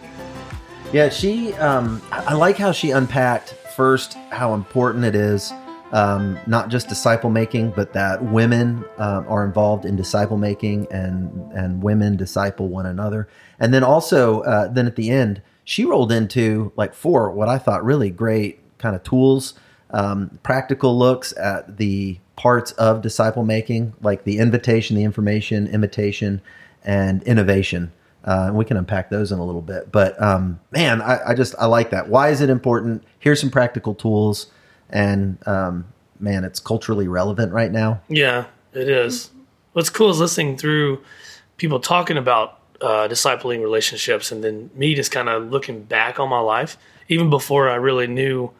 Yeah, 0.92 1.08
she. 1.08 1.54
Um, 1.54 2.02
I 2.10 2.24
I 2.24 2.32
like 2.34 2.56
how 2.56 2.72
she 2.72 2.90
unpacked 2.90 3.50
first 3.76 4.14
how 4.30 4.52
important 4.54 5.04
it 5.04 5.14
is, 5.14 5.52
um, 5.92 6.38
not 6.46 6.68
just 6.68 6.88
disciple 6.88 7.30
making, 7.30 7.70
but 7.70 7.92
that 7.92 8.22
women 8.22 8.84
um, 8.98 9.26
are 9.28 9.44
involved 9.44 9.84
in 9.84 9.94
disciple 9.94 10.36
making 10.36 10.88
and 10.90 11.30
and 11.52 11.82
women 11.82 12.16
disciple 12.16 12.68
one 12.68 12.86
another, 12.86 13.28
and 13.60 13.72
then 13.72 13.84
also 13.84 14.40
uh, 14.42 14.68
then 14.68 14.86
at 14.88 14.96
the 14.96 15.08
end 15.08 15.40
she 15.64 15.84
rolled 15.84 16.10
into 16.10 16.72
like 16.76 16.94
four 16.94 17.30
what 17.30 17.48
I 17.48 17.58
thought 17.58 17.84
really 17.84 18.10
great 18.10 18.58
kind 18.78 18.96
of 18.96 19.04
tools, 19.04 19.54
um, 19.92 20.38
practical 20.42 20.98
looks 20.98 21.36
at 21.36 21.76
the 21.76 22.18
parts 22.36 22.72
of 22.72 23.02
disciple 23.02 23.44
making, 23.44 23.94
like 24.00 24.24
the 24.24 24.38
invitation, 24.38 24.96
the 24.96 25.04
information, 25.04 25.66
imitation, 25.66 26.40
and 26.84 27.22
innovation. 27.24 27.92
Uh, 28.24 28.44
and 28.46 28.56
we 28.56 28.64
can 28.64 28.76
unpack 28.76 29.10
those 29.10 29.32
in 29.32 29.38
a 29.38 29.44
little 29.44 29.62
bit. 29.62 29.90
But 29.90 30.20
um, 30.22 30.60
man, 30.70 31.02
I, 31.02 31.30
I 31.30 31.34
just 31.34 31.54
I 31.58 31.66
like 31.66 31.90
that. 31.90 32.08
Why 32.08 32.30
is 32.30 32.40
it 32.40 32.50
important? 32.50 33.04
Here's 33.18 33.40
some 33.40 33.50
practical 33.50 33.94
tools, 33.94 34.46
and 34.90 35.36
um, 35.46 35.86
man, 36.20 36.44
it's 36.44 36.60
culturally 36.60 37.08
relevant 37.08 37.52
right 37.52 37.72
now. 37.72 38.00
Yeah, 38.08 38.46
it 38.72 38.88
is. 38.88 39.30
What's 39.72 39.90
cool 39.90 40.10
is 40.10 40.20
listening 40.20 40.56
through 40.56 41.02
people 41.56 41.80
talking 41.80 42.16
about 42.16 42.60
uh, 42.80 43.08
discipling 43.08 43.60
relationships, 43.60 44.30
and 44.30 44.42
then 44.42 44.70
me 44.74 44.94
just 44.94 45.10
kind 45.10 45.28
of 45.28 45.50
looking 45.50 45.82
back 45.82 46.20
on 46.20 46.28
my 46.28 46.40
life, 46.40 46.76
even 47.08 47.28
before 47.28 47.68
I 47.68 47.74
really 47.74 48.06
knew 48.06 48.52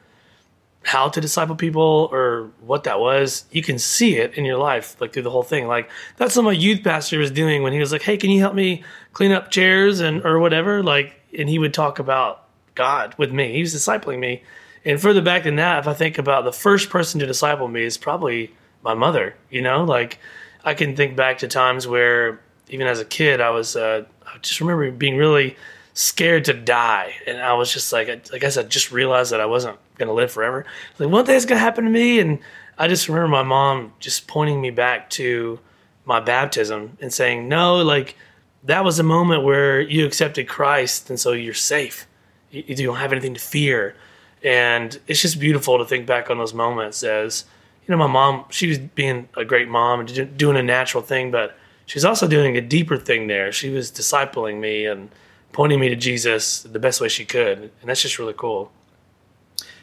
how 0.82 1.08
to 1.08 1.20
disciple 1.20 1.54
people 1.54 2.08
or 2.12 2.50
what 2.60 2.84
that 2.84 2.98
was. 2.98 3.44
You 3.50 3.62
can 3.62 3.78
see 3.78 4.16
it 4.16 4.34
in 4.34 4.44
your 4.44 4.58
life, 4.58 5.00
like 5.00 5.12
through 5.12 5.22
the 5.22 5.30
whole 5.30 5.42
thing. 5.42 5.66
Like 5.66 5.90
that's 6.16 6.36
what 6.36 6.44
my 6.44 6.52
youth 6.52 6.82
pastor 6.82 7.18
was 7.18 7.30
doing 7.30 7.62
when 7.62 7.72
he 7.72 7.78
was 7.78 7.92
like, 7.92 8.02
"Hey, 8.02 8.16
can 8.16 8.30
you 8.30 8.40
help 8.40 8.54
me 8.54 8.82
clean 9.12 9.32
up 9.32 9.50
chairs 9.50 10.00
and 10.00 10.24
or 10.24 10.38
whatever?" 10.38 10.82
Like, 10.82 11.20
and 11.36 11.48
he 11.48 11.58
would 11.58 11.74
talk 11.74 11.98
about 11.98 12.44
God 12.74 13.14
with 13.18 13.32
me. 13.32 13.52
He 13.52 13.60
was 13.60 13.74
discipling 13.74 14.18
me. 14.18 14.42
And 14.84 15.00
further 15.00 15.22
back 15.22 15.44
than 15.44 15.56
that, 15.56 15.78
if 15.78 15.86
I 15.86 15.94
think 15.94 16.18
about 16.18 16.44
the 16.44 16.52
first 16.52 16.90
person 16.90 17.20
to 17.20 17.26
disciple 17.26 17.68
me 17.68 17.84
is 17.84 17.96
probably 17.96 18.52
my 18.82 18.94
mother. 18.94 19.36
You 19.50 19.62
know, 19.62 19.84
like 19.84 20.18
I 20.64 20.74
can 20.74 20.96
think 20.96 21.16
back 21.16 21.38
to 21.38 21.48
times 21.48 21.86
where 21.86 22.40
even 22.68 22.86
as 22.86 23.00
a 23.00 23.04
kid, 23.04 23.40
I 23.40 23.50
was 23.50 23.76
uh, 23.76 24.04
I 24.26 24.38
just 24.38 24.60
remember 24.60 24.90
being 24.90 25.16
really 25.16 25.56
scared 25.94 26.44
to 26.46 26.52
die, 26.52 27.14
and 27.26 27.40
I 27.40 27.52
was 27.54 27.72
just 27.72 27.92
like, 27.92 28.08
I, 28.32 28.38
guess 28.38 28.56
I 28.56 28.62
just 28.62 28.90
realized 28.92 29.32
that 29.32 29.40
I 29.40 29.46
wasn't 29.46 29.78
gonna 29.98 30.12
live 30.12 30.32
forever. 30.32 30.64
Like 30.98 31.10
one 31.10 31.24
day 31.24 31.36
it's 31.36 31.44
gonna 31.44 31.60
happen 31.60 31.84
to 31.84 31.90
me, 31.90 32.18
and 32.18 32.38
I 32.78 32.88
just 32.88 33.08
remember 33.08 33.28
my 33.28 33.42
mom 33.42 33.92
just 34.00 34.26
pointing 34.26 34.60
me 34.60 34.70
back 34.70 35.10
to 35.10 35.60
my 36.04 36.20
baptism 36.20 36.96
and 37.00 37.12
saying, 37.12 37.48
"No, 37.48 37.76
like 37.76 38.16
that 38.64 38.84
was 38.84 38.98
a 38.98 39.04
moment 39.04 39.42
where 39.42 39.80
you 39.80 40.06
accepted 40.06 40.48
Christ, 40.48 41.10
and 41.10 41.20
so 41.20 41.32
you're 41.32 41.54
safe. 41.54 42.06
You, 42.50 42.64
you 42.66 42.86
don't 42.86 42.96
have 42.96 43.12
anything 43.12 43.34
to 43.34 43.40
fear." 43.40 43.94
And 44.42 44.98
it's 45.06 45.22
just 45.22 45.38
beautiful 45.38 45.78
to 45.78 45.84
think 45.84 46.06
back 46.06 46.28
on 46.28 46.38
those 46.38 46.54
moments 46.54 47.04
as, 47.04 47.44
you 47.86 47.92
know, 47.92 47.98
my 47.98 48.08
mom, 48.08 48.44
she 48.50 48.66
was 48.66 48.78
being 48.78 49.28
a 49.36 49.44
great 49.44 49.68
mom 49.68 50.00
and 50.00 50.36
doing 50.36 50.56
a 50.56 50.62
natural 50.62 51.02
thing, 51.02 51.30
but 51.30 51.56
she's 51.86 52.04
also 52.04 52.26
doing 52.26 52.56
a 52.56 52.60
deeper 52.60 52.96
thing 52.96 53.28
there. 53.28 53.52
She 53.52 53.70
was 53.70 53.92
discipling 53.92 54.58
me 54.58 54.84
and 54.84 55.10
pointing 55.52 55.80
me 55.80 55.88
to 55.88 55.96
Jesus 55.96 56.62
the 56.62 56.78
best 56.78 57.00
way 57.00 57.08
she 57.08 57.24
could. 57.24 57.58
And 57.58 57.70
that's 57.84 58.02
just 58.02 58.18
really 58.18 58.34
cool. 58.34 58.72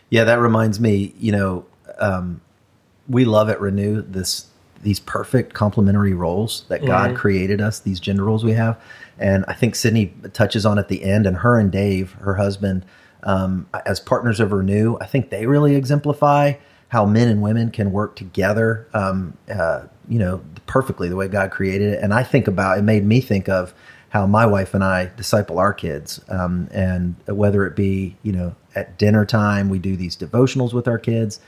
Yeah, 0.09 0.23
that 0.23 0.39
reminds 0.39 0.79
me. 0.79 1.13
You 1.19 1.31
know, 1.31 1.65
um, 1.99 2.41
we 3.07 3.25
love 3.25 3.49
at 3.49 3.61
Renew 3.61 4.01
this 4.01 4.47
these 4.81 4.99
perfect 4.99 5.53
complementary 5.53 6.13
roles 6.13 6.63
that 6.69 6.85
God 6.85 7.15
created 7.15 7.59
us. 7.59 7.79
These 7.79 7.99
gender 7.99 8.23
roles 8.23 8.45
we 8.45 8.53
have, 8.53 8.81
and 9.17 9.45
I 9.47 9.53
think 9.53 9.75
Sydney 9.75 10.13
touches 10.33 10.65
on 10.65 10.79
at 10.79 10.87
the 10.87 11.03
end. 11.03 11.27
And 11.27 11.37
her 11.37 11.59
and 11.59 11.71
Dave, 11.71 12.13
her 12.13 12.35
husband, 12.35 12.85
um, 13.23 13.67
as 13.85 13.99
partners 13.99 14.39
of 14.39 14.51
Renew, 14.51 14.97
I 14.99 15.05
think 15.05 15.29
they 15.29 15.45
really 15.45 15.75
exemplify 15.75 16.53
how 16.87 17.05
men 17.05 17.27
and 17.27 17.41
women 17.41 17.69
can 17.69 17.91
work 17.91 18.15
together. 18.15 18.87
Um, 18.93 19.37
uh, 19.53 19.83
you 20.07 20.17
know, 20.17 20.41
perfectly 20.65 21.07
the 21.07 21.15
way 21.15 21.27
God 21.27 21.51
created 21.51 21.93
it. 21.93 22.03
And 22.03 22.13
I 22.13 22.23
think 22.23 22.47
about 22.47 22.79
it 22.79 22.81
made 22.81 23.05
me 23.05 23.21
think 23.21 23.47
of 23.47 23.73
how 24.09 24.25
my 24.25 24.45
wife 24.45 24.73
and 24.73 24.83
I 24.83 25.11
disciple 25.15 25.59
our 25.59 25.73
kids, 25.73 26.19
um, 26.29 26.67
and 26.71 27.15
whether 27.27 27.65
it 27.67 27.75
be 27.75 28.15
you 28.23 28.31
know 28.31 28.55
at 28.75 28.97
dinner 28.97 29.25
time 29.25 29.69
we 29.69 29.79
do 29.79 29.95
these 29.95 30.15
devotionals 30.17 30.73
with 30.73 30.87
our 30.87 30.97
kids, 30.99 31.39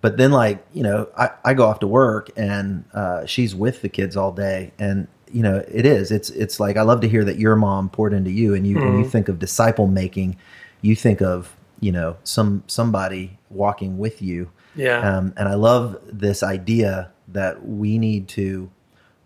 but 0.00 0.16
then 0.16 0.30
like 0.32 0.64
you 0.72 0.82
know 0.82 1.08
I, 1.16 1.30
I 1.44 1.54
go 1.54 1.66
off 1.66 1.80
to 1.80 1.86
work 1.86 2.30
and 2.36 2.84
uh, 2.94 3.26
she's 3.26 3.54
with 3.54 3.82
the 3.82 3.88
kids 3.88 4.16
all 4.16 4.32
day, 4.32 4.72
and 4.78 5.06
you 5.32 5.42
know 5.42 5.64
it 5.68 5.84
is 5.86 6.10
it's 6.10 6.30
it's 6.30 6.58
like 6.58 6.76
I 6.76 6.82
love 6.82 7.00
to 7.02 7.08
hear 7.08 7.24
that 7.24 7.38
your 7.38 7.56
mom 7.56 7.88
poured 7.88 8.12
into 8.12 8.30
you, 8.30 8.54
and 8.54 8.66
you 8.66 8.76
when 8.76 8.98
you 8.98 9.08
think 9.08 9.28
of 9.28 9.38
disciple 9.38 9.86
making, 9.86 10.36
you 10.82 10.96
think 10.96 11.20
of 11.22 11.54
you 11.80 11.92
know 11.92 12.16
some 12.24 12.64
somebody 12.66 13.38
walking 13.50 13.96
with 13.98 14.20
you, 14.20 14.50
Yeah. 14.74 14.98
um, 14.98 15.32
and 15.36 15.48
I 15.48 15.54
love 15.54 15.98
this 16.04 16.42
idea 16.42 17.12
that 17.28 17.64
we 17.66 17.98
need 17.98 18.26
to 18.28 18.70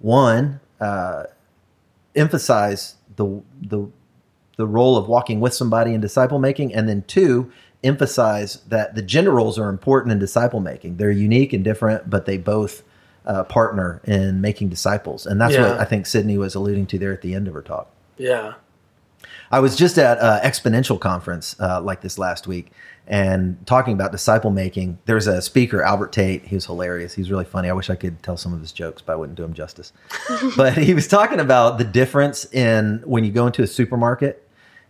one 0.00 0.60
uh, 0.80 1.24
emphasize 2.14 2.96
the 3.16 3.42
the 3.60 3.88
the 4.56 4.66
role 4.66 4.96
of 4.96 5.08
walking 5.08 5.40
with 5.40 5.54
somebody 5.54 5.94
in 5.94 6.00
disciple 6.00 6.38
making, 6.38 6.74
and 6.74 6.88
then 6.88 7.02
two 7.06 7.50
emphasize 7.82 8.56
that 8.68 8.94
the 8.94 9.02
gender 9.02 9.30
roles 9.32 9.58
are 9.58 9.68
important 9.68 10.12
in 10.12 10.18
disciple 10.18 10.60
making. 10.60 10.98
They're 10.98 11.10
unique 11.10 11.52
and 11.52 11.64
different, 11.64 12.08
but 12.08 12.26
they 12.26 12.36
both 12.38 12.82
uh, 13.26 13.44
partner 13.44 14.00
in 14.04 14.40
making 14.40 14.68
disciples, 14.68 15.26
and 15.26 15.40
that's 15.40 15.54
Yeah. 15.54 15.70
what 15.70 15.80
I 15.80 15.84
think 15.84 16.06
Sydney 16.06 16.38
was 16.38 16.54
alluding 16.54 16.86
to 16.86 16.98
there 16.98 17.12
at 17.12 17.22
the 17.22 17.34
end 17.34 17.48
of 17.48 17.54
her 17.54 17.62
talk. 17.62 17.88
Yeah. 18.18 18.54
I 19.50 19.60
was 19.60 19.76
just 19.76 19.98
at 19.98 20.18
uh, 20.18 20.40
Exponential 20.42 20.98
conference 20.98 21.56
uh, 21.60 21.80
like 21.80 22.00
this 22.00 22.18
last 22.18 22.46
week 22.46 22.72
and 23.06 23.64
talking 23.66 23.94
about 23.94 24.12
disciple 24.12 24.50
making. 24.50 24.98
There's 25.06 25.26
a 25.26 25.42
speaker, 25.42 25.82
Albert 25.82 26.12
Tate. 26.12 26.44
He 26.44 26.54
was 26.54 26.66
hilarious. 26.66 27.14
He 27.14 27.20
was 27.20 27.30
really 27.30 27.44
funny. 27.44 27.68
I 27.68 27.72
wish 27.72 27.90
I 27.90 27.96
could 27.96 28.22
tell 28.22 28.36
some 28.36 28.52
of 28.52 28.60
his 28.60 28.72
jokes, 28.72 29.02
but 29.02 29.12
I 29.12 29.16
wouldn't 29.16 29.36
do 29.36 29.44
him 29.44 29.54
justice. 29.54 29.92
but 30.56 30.74
he 30.74 30.94
was 30.94 31.08
talking 31.08 31.40
about 31.40 31.78
the 31.78 31.84
difference 31.84 32.44
in 32.52 33.02
when 33.04 33.24
you 33.24 33.32
go 33.32 33.46
into 33.46 33.62
a 33.62 33.66
supermarket 33.66 34.48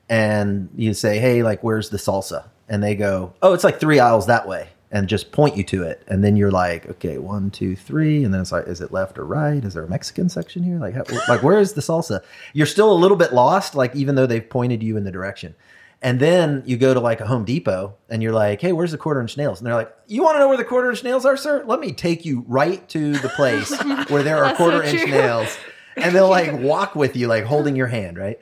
and 0.08 0.68
you 0.76 0.94
say, 0.94 1.18
"Hey, 1.18 1.42
like, 1.42 1.62
where's 1.62 1.90
the 1.90 1.96
salsa?" 1.96 2.44
and 2.68 2.82
they 2.82 2.94
go, 2.94 3.32
"Oh, 3.42 3.52
it's 3.52 3.64
like 3.64 3.80
three 3.80 3.98
aisles 3.98 4.26
that 4.26 4.46
way." 4.46 4.68
And 4.90 5.08
just 5.08 5.32
point 5.32 5.56
you 5.56 5.64
to 5.64 5.84
it, 5.84 6.02
and 6.06 6.22
then 6.22 6.36
you're 6.36 6.50
like, 6.50 6.86
okay, 6.86 7.16
one, 7.16 7.50
two, 7.50 7.74
three, 7.74 8.24
and 8.24 8.34
then 8.34 8.42
it's 8.42 8.52
like, 8.52 8.66
is 8.66 8.82
it 8.82 8.92
left 8.92 9.18
or 9.18 9.24
right? 9.24 9.64
Is 9.64 9.72
there 9.72 9.84
a 9.84 9.88
Mexican 9.88 10.28
section 10.28 10.62
here? 10.62 10.78
Like, 10.78 10.92
how, 10.92 11.04
like 11.28 11.42
where 11.42 11.58
is 11.58 11.72
the 11.72 11.80
salsa? 11.80 12.20
You're 12.52 12.66
still 12.66 12.92
a 12.92 12.94
little 12.94 13.16
bit 13.16 13.32
lost, 13.32 13.74
like 13.74 13.96
even 13.96 14.16
though 14.16 14.26
they've 14.26 14.46
pointed 14.46 14.82
you 14.82 14.98
in 14.98 15.04
the 15.04 15.10
direction. 15.10 15.54
And 16.02 16.18
then 16.18 16.64
you 16.66 16.76
go 16.76 16.92
to 16.92 16.98
like 16.98 17.20
a 17.20 17.26
Home 17.26 17.44
Depot 17.44 17.94
and 18.10 18.22
you're 18.22 18.32
like, 18.32 18.60
hey, 18.60 18.72
where's 18.72 18.90
the 18.90 18.98
quarter 18.98 19.20
inch 19.20 19.36
nails? 19.36 19.60
And 19.60 19.66
they're 19.66 19.74
like, 19.74 19.94
you 20.08 20.24
want 20.24 20.34
to 20.34 20.40
know 20.40 20.48
where 20.48 20.56
the 20.56 20.64
quarter 20.64 20.90
inch 20.90 21.04
nails 21.04 21.24
are, 21.24 21.36
sir? 21.36 21.62
Let 21.64 21.78
me 21.78 21.92
take 21.92 22.24
you 22.24 22.44
right 22.48 22.86
to 22.88 23.12
the 23.12 23.28
place 23.28 23.70
where 24.08 24.24
there 24.24 24.38
are 24.38 24.46
That's 24.46 24.58
so 24.58 24.64
quarter 24.64 24.82
inch 24.82 25.08
nails. 25.08 25.56
and 25.96 26.12
they'll 26.12 26.28
like 26.28 26.52
walk 26.60 26.96
with 26.96 27.14
you, 27.14 27.28
like 27.28 27.44
holding 27.44 27.76
your 27.76 27.86
hand, 27.86 28.18
right? 28.18 28.36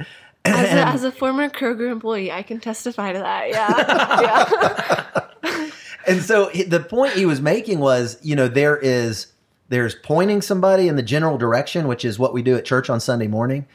As 0.46 0.68
a, 0.68 0.86
as 0.86 1.04
a 1.04 1.12
former 1.12 1.50
Kroger 1.50 1.90
employee, 1.90 2.32
I 2.32 2.42
can 2.42 2.60
testify 2.60 3.12
to 3.12 3.18
that. 3.18 3.50
Yeah. 3.50 5.20
yeah. 5.44 5.70
and 6.06 6.22
so 6.22 6.48
the 6.48 6.80
point 6.80 7.12
he 7.12 7.26
was 7.26 7.42
making 7.42 7.78
was, 7.78 8.18
you 8.22 8.34
know, 8.34 8.48
there 8.48 8.78
is 8.78 9.26
there's 9.68 9.94
pointing 9.94 10.40
somebody 10.40 10.88
in 10.88 10.96
the 10.96 11.02
general 11.02 11.36
direction, 11.36 11.86
which 11.86 12.06
is 12.06 12.18
what 12.18 12.32
we 12.32 12.42
do 12.42 12.56
at 12.56 12.64
church 12.64 12.88
on 12.88 13.00
Sunday 13.00 13.28
morning, 13.28 13.66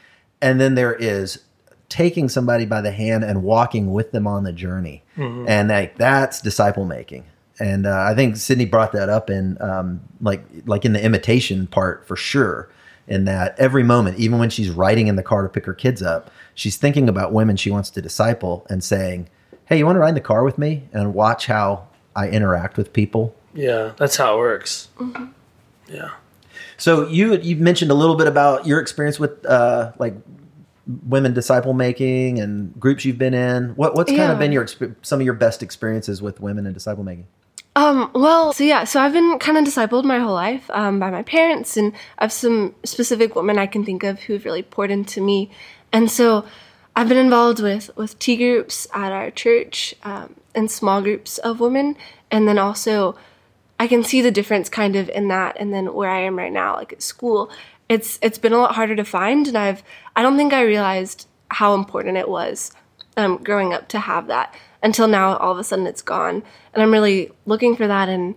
and 0.42 0.60
then 0.60 0.74
there 0.74 0.92
is 0.92 1.44
taking 1.88 2.28
somebody 2.28 2.66
by 2.66 2.80
the 2.80 2.90
hand 2.90 3.24
and 3.24 3.42
walking 3.42 3.92
with 3.92 4.12
them 4.12 4.26
on 4.26 4.44
the 4.44 4.52
journey, 4.52 5.02
and 5.48 5.68
like 5.68 5.96
that's 5.96 6.40
disciple 6.40 6.84
making. 6.84 7.24
And 7.58 7.86
uh, 7.86 8.04
I 8.08 8.14
think 8.14 8.36
Sydney 8.36 8.66
brought 8.66 8.92
that 8.92 9.08
up 9.08 9.30
in 9.30 9.60
um, 9.60 10.00
like 10.20 10.44
like 10.66 10.84
in 10.84 10.92
the 10.92 11.02
imitation 11.02 11.66
part 11.66 12.06
for 12.06 12.16
sure. 12.16 12.70
In 13.08 13.24
that 13.26 13.56
every 13.56 13.84
moment, 13.84 14.18
even 14.18 14.40
when 14.40 14.50
she's 14.50 14.68
riding 14.68 15.06
in 15.06 15.14
the 15.14 15.22
car 15.22 15.42
to 15.42 15.48
pick 15.48 15.64
her 15.66 15.74
kids 15.74 16.02
up, 16.02 16.28
she's 16.54 16.76
thinking 16.76 17.08
about 17.08 17.32
women 17.32 17.56
she 17.56 17.70
wants 17.70 17.88
to 17.90 18.02
disciple 18.02 18.66
and 18.68 18.82
saying, 18.82 19.28
"Hey, 19.66 19.78
you 19.78 19.86
want 19.86 19.94
to 19.94 20.00
ride 20.00 20.08
in 20.08 20.14
the 20.16 20.20
car 20.20 20.42
with 20.42 20.58
me 20.58 20.88
and 20.92 21.14
watch 21.14 21.46
how 21.46 21.86
I 22.16 22.28
interact 22.28 22.76
with 22.76 22.92
people?" 22.92 23.36
Yeah, 23.54 23.92
that's 23.96 24.16
how 24.16 24.34
it 24.34 24.38
works. 24.38 24.88
Yeah. 25.88 26.10
So 26.78 27.06
you 27.08 27.36
you 27.36 27.56
mentioned 27.56 27.90
a 27.90 27.94
little 27.94 28.16
bit 28.16 28.26
about 28.26 28.66
your 28.66 28.80
experience 28.80 29.18
with 29.18 29.44
uh, 29.46 29.92
like 29.98 30.14
women 30.86 31.34
disciple 31.34 31.74
making 31.74 32.38
and 32.38 32.78
groups 32.78 33.04
you've 33.04 33.18
been 33.18 33.34
in. 33.34 33.70
What 33.70 33.94
what's 33.94 34.10
kind 34.10 34.32
of 34.32 34.38
been 34.38 34.52
your 34.52 34.66
some 35.02 35.20
of 35.20 35.24
your 35.24 35.34
best 35.34 35.62
experiences 35.62 36.22
with 36.22 36.40
women 36.40 36.66
in 36.66 36.72
disciple 36.72 37.04
making? 37.04 37.26
Um, 37.74 38.10
well, 38.14 38.54
so 38.54 38.64
yeah, 38.64 38.84
so 38.84 39.00
I've 39.00 39.12
been 39.12 39.38
kind 39.38 39.58
of 39.58 39.64
discipled 39.64 40.04
my 40.04 40.18
whole 40.18 40.32
life 40.32 40.70
um, 40.70 40.98
by 40.98 41.10
my 41.10 41.22
parents, 41.22 41.76
and 41.76 41.92
I 42.18 42.24
have 42.24 42.32
some 42.32 42.74
specific 42.84 43.34
women 43.34 43.58
I 43.58 43.66
can 43.66 43.84
think 43.84 44.02
of 44.02 44.20
who've 44.20 44.44
really 44.46 44.62
poured 44.62 44.90
into 44.90 45.20
me. 45.20 45.50
And 45.92 46.10
so 46.10 46.46
I've 46.96 47.08
been 47.08 47.18
involved 47.18 47.60
with, 47.60 47.94
with 47.94 48.18
T 48.18 48.38
groups 48.38 48.86
at 48.94 49.12
our 49.12 49.30
church 49.30 49.94
um, 50.02 50.36
and 50.54 50.70
small 50.70 51.02
groups 51.02 51.36
of 51.36 51.60
women. 51.60 51.98
And 52.30 52.48
then 52.48 52.58
also, 52.58 53.18
I 53.78 53.86
can 53.86 54.02
see 54.02 54.22
the 54.22 54.30
difference 54.30 54.70
kind 54.70 54.96
of 54.96 55.10
in 55.10 55.28
that 55.28 55.56
and 55.60 55.74
then 55.74 55.92
where 55.92 56.10
I 56.10 56.20
am 56.20 56.38
right 56.38 56.52
now, 56.52 56.76
like 56.76 56.94
at 56.94 57.02
school. 57.02 57.50
It's 57.88 58.18
it's 58.22 58.38
been 58.38 58.52
a 58.52 58.58
lot 58.58 58.74
harder 58.74 58.96
to 58.96 59.04
find, 59.04 59.46
and 59.46 59.56
I've 59.56 59.82
I 60.14 60.22
don't 60.22 60.36
think 60.36 60.52
I 60.52 60.62
realized 60.62 61.26
how 61.48 61.74
important 61.74 62.16
it 62.16 62.28
was 62.28 62.72
um, 63.16 63.42
growing 63.42 63.72
up 63.72 63.88
to 63.88 63.98
have 64.00 64.26
that 64.26 64.54
until 64.82 65.08
now. 65.08 65.36
All 65.36 65.52
of 65.52 65.58
a 65.58 65.64
sudden, 65.64 65.86
it's 65.86 66.02
gone, 66.02 66.42
and 66.74 66.82
I'm 66.82 66.90
really 66.90 67.30
looking 67.46 67.76
for 67.76 67.86
that 67.86 68.08
and 68.08 68.34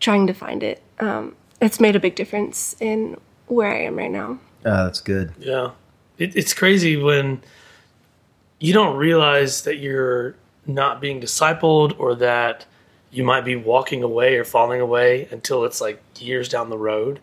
trying 0.00 0.26
to 0.26 0.34
find 0.34 0.62
it. 0.62 0.82
Um, 1.00 1.36
it's 1.60 1.80
made 1.80 1.96
a 1.96 2.00
big 2.00 2.14
difference 2.14 2.76
in 2.80 3.16
where 3.46 3.72
I 3.72 3.82
am 3.82 3.96
right 3.96 4.10
now. 4.10 4.38
Uh, 4.64 4.84
that's 4.84 5.00
good. 5.00 5.32
Yeah. 5.38 5.70
It, 6.18 6.36
it's 6.36 6.54
crazy 6.54 6.96
when 6.96 7.42
you 8.60 8.72
don't 8.72 8.96
realize 8.96 9.62
that 9.62 9.78
you're 9.78 10.36
not 10.66 11.00
being 11.00 11.20
discipled 11.20 11.98
or 11.98 12.14
that 12.16 12.66
you 13.10 13.24
might 13.24 13.44
be 13.44 13.56
walking 13.56 14.02
away 14.02 14.36
or 14.36 14.44
falling 14.44 14.80
away 14.80 15.28
until 15.30 15.64
it's 15.64 15.80
like 15.80 16.02
years 16.18 16.48
down 16.48 16.70
the 16.70 16.78
road. 16.78 17.20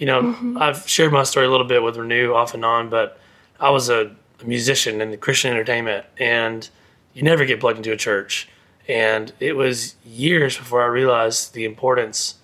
You 0.00 0.06
know, 0.06 0.22
mm-hmm. 0.22 0.56
I've 0.58 0.88
shared 0.88 1.12
my 1.12 1.24
story 1.24 1.44
a 1.44 1.50
little 1.50 1.66
bit 1.66 1.82
with 1.82 1.98
Renew 1.98 2.32
off 2.32 2.54
and 2.54 2.64
on, 2.64 2.88
but 2.88 3.20
I 3.60 3.68
was 3.68 3.90
a, 3.90 4.16
a 4.40 4.44
musician 4.44 5.02
in 5.02 5.10
the 5.10 5.18
Christian 5.18 5.50
entertainment 5.50 6.06
and 6.18 6.66
you 7.12 7.22
never 7.22 7.44
get 7.44 7.60
plugged 7.60 7.76
into 7.76 7.92
a 7.92 7.98
church. 7.98 8.48
And 8.88 9.30
it 9.40 9.56
was 9.56 9.96
years 10.02 10.56
before 10.56 10.82
I 10.82 10.86
realized 10.86 11.52
the 11.52 11.66
importance 11.66 12.36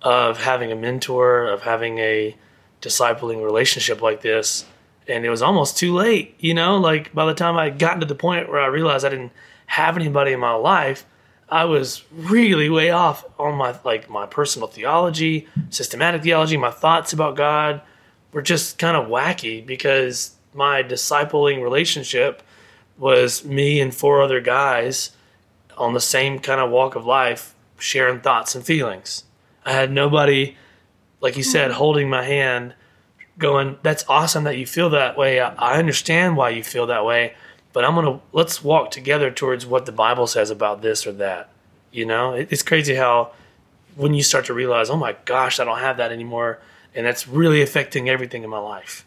of 0.00 0.42
having 0.42 0.72
a 0.72 0.76
mentor, 0.76 1.46
of 1.46 1.60
having 1.60 1.98
a 1.98 2.34
discipling 2.80 3.44
relationship 3.44 4.00
like 4.00 4.22
this. 4.22 4.64
And 5.06 5.26
it 5.26 5.30
was 5.30 5.42
almost 5.42 5.76
too 5.76 5.94
late, 5.94 6.34
you 6.38 6.54
know, 6.54 6.78
like 6.78 7.12
by 7.12 7.26
the 7.26 7.34
time 7.34 7.58
I 7.58 7.68
gotten 7.68 8.00
to 8.00 8.06
the 8.06 8.14
point 8.14 8.48
where 8.48 8.60
I 8.60 8.66
realized 8.66 9.04
I 9.04 9.10
didn't 9.10 9.32
have 9.66 9.98
anybody 9.98 10.32
in 10.32 10.40
my 10.40 10.54
life, 10.54 11.04
I 11.48 11.64
was 11.66 12.02
really 12.10 12.70
way 12.70 12.90
off 12.90 13.24
on 13.38 13.56
my 13.56 13.76
like 13.84 14.08
my 14.08 14.26
personal 14.26 14.68
theology, 14.68 15.46
systematic 15.70 16.22
theology, 16.22 16.56
my 16.56 16.70
thoughts 16.70 17.12
about 17.12 17.36
God 17.36 17.82
were 18.32 18.42
just 18.42 18.78
kind 18.78 18.96
of 18.96 19.08
wacky 19.08 19.64
because 19.64 20.36
my 20.52 20.82
discipling 20.82 21.62
relationship 21.62 22.42
was 22.98 23.44
me 23.44 23.80
and 23.80 23.94
four 23.94 24.22
other 24.22 24.40
guys 24.40 25.10
on 25.76 25.94
the 25.94 26.00
same 26.00 26.38
kind 26.38 26.60
of 26.60 26.70
walk 26.70 26.94
of 26.94 27.04
life 27.04 27.54
sharing 27.78 28.20
thoughts 28.20 28.54
and 28.54 28.64
feelings. 28.64 29.24
I 29.64 29.72
had 29.72 29.90
nobody, 29.90 30.56
like 31.20 31.36
you 31.36 31.42
said, 31.42 31.70
hmm. 31.70 31.76
holding 31.76 32.08
my 32.08 32.24
hand, 32.24 32.74
going, 33.38 33.78
That's 33.82 34.04
awesome 34.08 34.44
that 34.44 34.58
you 34.58 34.66
feel 34.66 34.90
that 34.90 35.16
way. 35.16 35.40
I, 35.40 35.54
I 35.54 35.78
understand 35.78 36.36
why 36.36 36.50
you 36.50 36.62
feel 36.62 36.86
that 36.86 37.04
way, 37.04 37.34
but 37.74 37.84
I'm 37.84 37.96
to 37.96 38.20
let's 38.32 38.64
walk 38.64 38.90
together 38.92 39.30
towards 39.30 39.66
what 39.66 39.84
the 39.84 39.92
Bible 39.92 40.26
says 40.26 40.48
about 40.48 40.80
this 40.80 41.06
or 41.06 41.12
that. 41.12 41.50
You 41.92 42.06
know, 42.06 42.32
it, 42.32 42.48
it's 42.50 42.62
crazy 42.62 42.94
how 42.94 43.32
when 43.96 44.14
you 44.14 44.22
start 44.22 44.46
to 44.46 44.54
realize, 44.54 44.88
Oh 44.88 44.96
my 44.96 45.16
gosh, 45.26 45.60
I 45.60 45.64
don't 45.64 45.80
have 45.80 45.98
that 45.98 46.10
anymore. 46.10 46.60
And 46.94 47.04
that's 47.04 47.28
really 47.28 47.60
affecting 47.60 48.08
everything 48.08 48.44
in 48.44 48.48
my 48.50 48.58
life. 48.58 49.04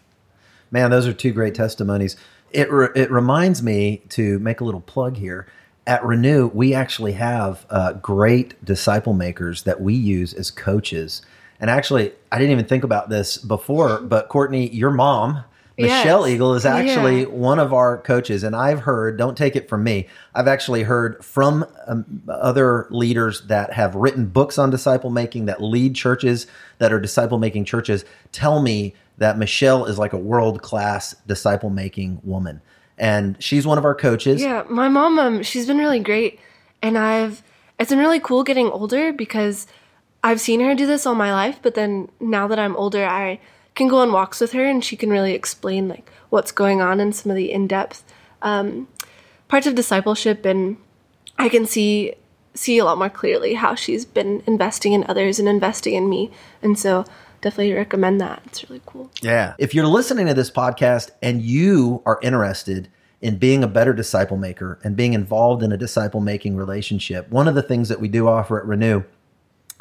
Man, 0.70 0.92
those 0.92 1.08
are 1.08 1.14
two 1.14 1.32
great 1.32 1.56
testimonies. 1.56 2.18
It 2.52 2.70
re- 2.70 2.90
it 2.94 3.10
reminds 3.10 3.64
me 3.64 4.04
to 4.10 4.38
make 4.40 4.60
a 4.60 4.66
little 4.66 4.82
plug 4.82 5.16
here. 5.16 5.48
At 5.86 6.04
Renew, 6.04 6.48
we 6.48 6.74
actually 6.74 7.14
have 7.14 7.66
uh, 7.70 7.94
great 7.94 8.64
disciple 8.64 9.14
makers 9.14 9.64
that 9.64 9.80
we 9.80 9.94
use 9.94 10.34
as 10.34 10.52
coaches. 10.52 11.22
And 11.62 11.70
actually, 11.70 12.12
I 12.30 12.38
didn't 12.38 12.52
even 12.52 12.66
think 12.66 12.84
about 12.84 13.08
this 13.08 13.38
before, 13.38 14.02
but 14.02 14.28
Courtney, 14.28 14.70
your 14.76 14.92
mom, 14.92 15.46
Yes. 15.78 16.04
Michelle 16.04 16.28
Eagle, 16.28 16.56
is 16.56 16.66
actually 16.66 17.22
Yeah. 17.22 17.28
one 17.28 17.60
of 17.60 17.72
our 17.72 18.00
coaches. 18.00 18.44
And 18.44 18.56
I've 18.56 18.80
heard, 18.82 19.18
don't 19.18 19.38
take 19.38 19.56
it 19.56 19.70
from 19.70 19.84
me, 19.84 20.08
I've 20.34 20.48
actually 20.48 20.84
heard 20.84 21.24
from 21.24 21.66
um, 21.86 22.24
other 22.28 22.88
leaders 22.90 23.42
that 23.42 23.74
have 23.74 23.94
written 23.94 24.26
books 24.26 24.58
on 24.58 24.72
disciple 24.72 25.12
making, 25.12 25.46
that 25.46 25.62
lead 25.62 25.94
churches, 25.96 26.48
that 26.80 26.92
are 26.92 27.00
disciple 27.00 27.38
making 27.38 27.66
churches, 27.66 28.06
tell 28.32 28.62
me 28.62 28.96
that 29.20 29.38
Michelle 29.38 29.86
is 29.86 30.00
like 30.00 30.14
a 30.14 30.18
world 30.18 30.62
class 30.64 31.16
disciple 31.28 31.70
making 31.70 32.22
woman. 32.24 32.62
And 32.98 33.36
she's 33.40 33.68
one 33.68 33.78
of 33.78 33.86
our 33.86 33.94
coaches. 33.96 34.42
Yeah, 34.42 34.64
my 34.70 34.90
mom, 34.90 35.20
um, 35.20 35.44
she's 35.44 35.68
been 35.68 35.78
really 35.78 36.00
great, 36.00 36.40
and 36.82 36.98
I've 36.98 37.44
it's 37.80 37.92
been 37.92 38.00
really 38.00 38.20
cool 38.20 38.44
getting 38.44 38.70
older 38.72 39.14
because 39.14 39.68
I've 40.24 40.42
seen 40.42 40.60
her 40.62 40.74
do 40.74 40.88
this 40.88 41.06
all 41.06 41.14
my 41.14 41.32
life. 41.32 41.60
But 41.62 41.76
then 41.76 42.10
now 42.20 42.48
that 42.48 42.58
I'm 42.58 42.76
older, 42.76 43.06
I 43.06 43.40
can 43.78 43.88
go 43.88 44.00
on 44.00 44.12
walks 44.12 44.42
with 44.42 44.52
her, 44.52 44.66
and 44.66 44.84
she 44.84 44.98
can 44.98 45.10
really 45.10 45.34
explain 45.34 45.88
like 45.88 46.10
what's 46.30 46.52
going 46.52 46.82
on 46.82 47.00
in 47.00 47.14
some 47.14 47.30
of 47.30 47.38
the 47.38 47.52
in 47.52 47.68
depth 47.68 48.04
um, 48.42 48.88
parts 49.48 49.68
of 49.68 49.76
discipleship, 49.76 50.46
and 50.46 50.78
I 51.38 51.48
can 51.48 51.66
see 51.66 52.16
see 52.54 52.80
a 52.80 52.86
lot 52.86 52.98
more 52.98 53.10
clearly 53.10 53.54
how 53.54 53.76
she's 53.76 54.04
been 54.04 54.42
investing 54.48 54.94
in 54.94 55.06
others 55.08 55.40
and 55.40 55.48
investing 55.48 55.94
in 55.94 56.10
me, 56.10 56.32
and 56.62 56.78
so 56.78 57.06
definitely 57.42 57.74
recommend 57.74 58.20
that. 58.20 58.42
It's 58.46 58.70
really 58.70 58.82
cool. 58.86 59.12
Yeah. 59.22 59.54
If 59.60 59.74
you're 59.74 59.88
listening 59.88 60.28
to 60.28 60.34
this 60.34 60.52
podcast 60.52 61.12
and 61.22 61.42
you 61.42 62.02
are 62.06 62.20
interested 62.24 62.90
in 63.22 63.38
being 63.38 63.64
a 63.64 63.68
better 63.68 63.94
disciple 63.94 64.38
maker 64.38 64.80
and 64.84 64.96
being 64.96 65.14
involved 65.14 65.64
in 65.64 65.72
a 65.72 65.78
disciple 65.78 66.20
making 66.20 66.56
relationship, 66.56 67.30
one 67.30 67.48
of 67.48 67.56
the 67.56 67.62
things 67.62 67.90
that 67.90 68.00
we 68.00 68.08
do 68.08 68.28
offer 68.28 68.60
at 68.60 68.66
Renew 68.66 69.04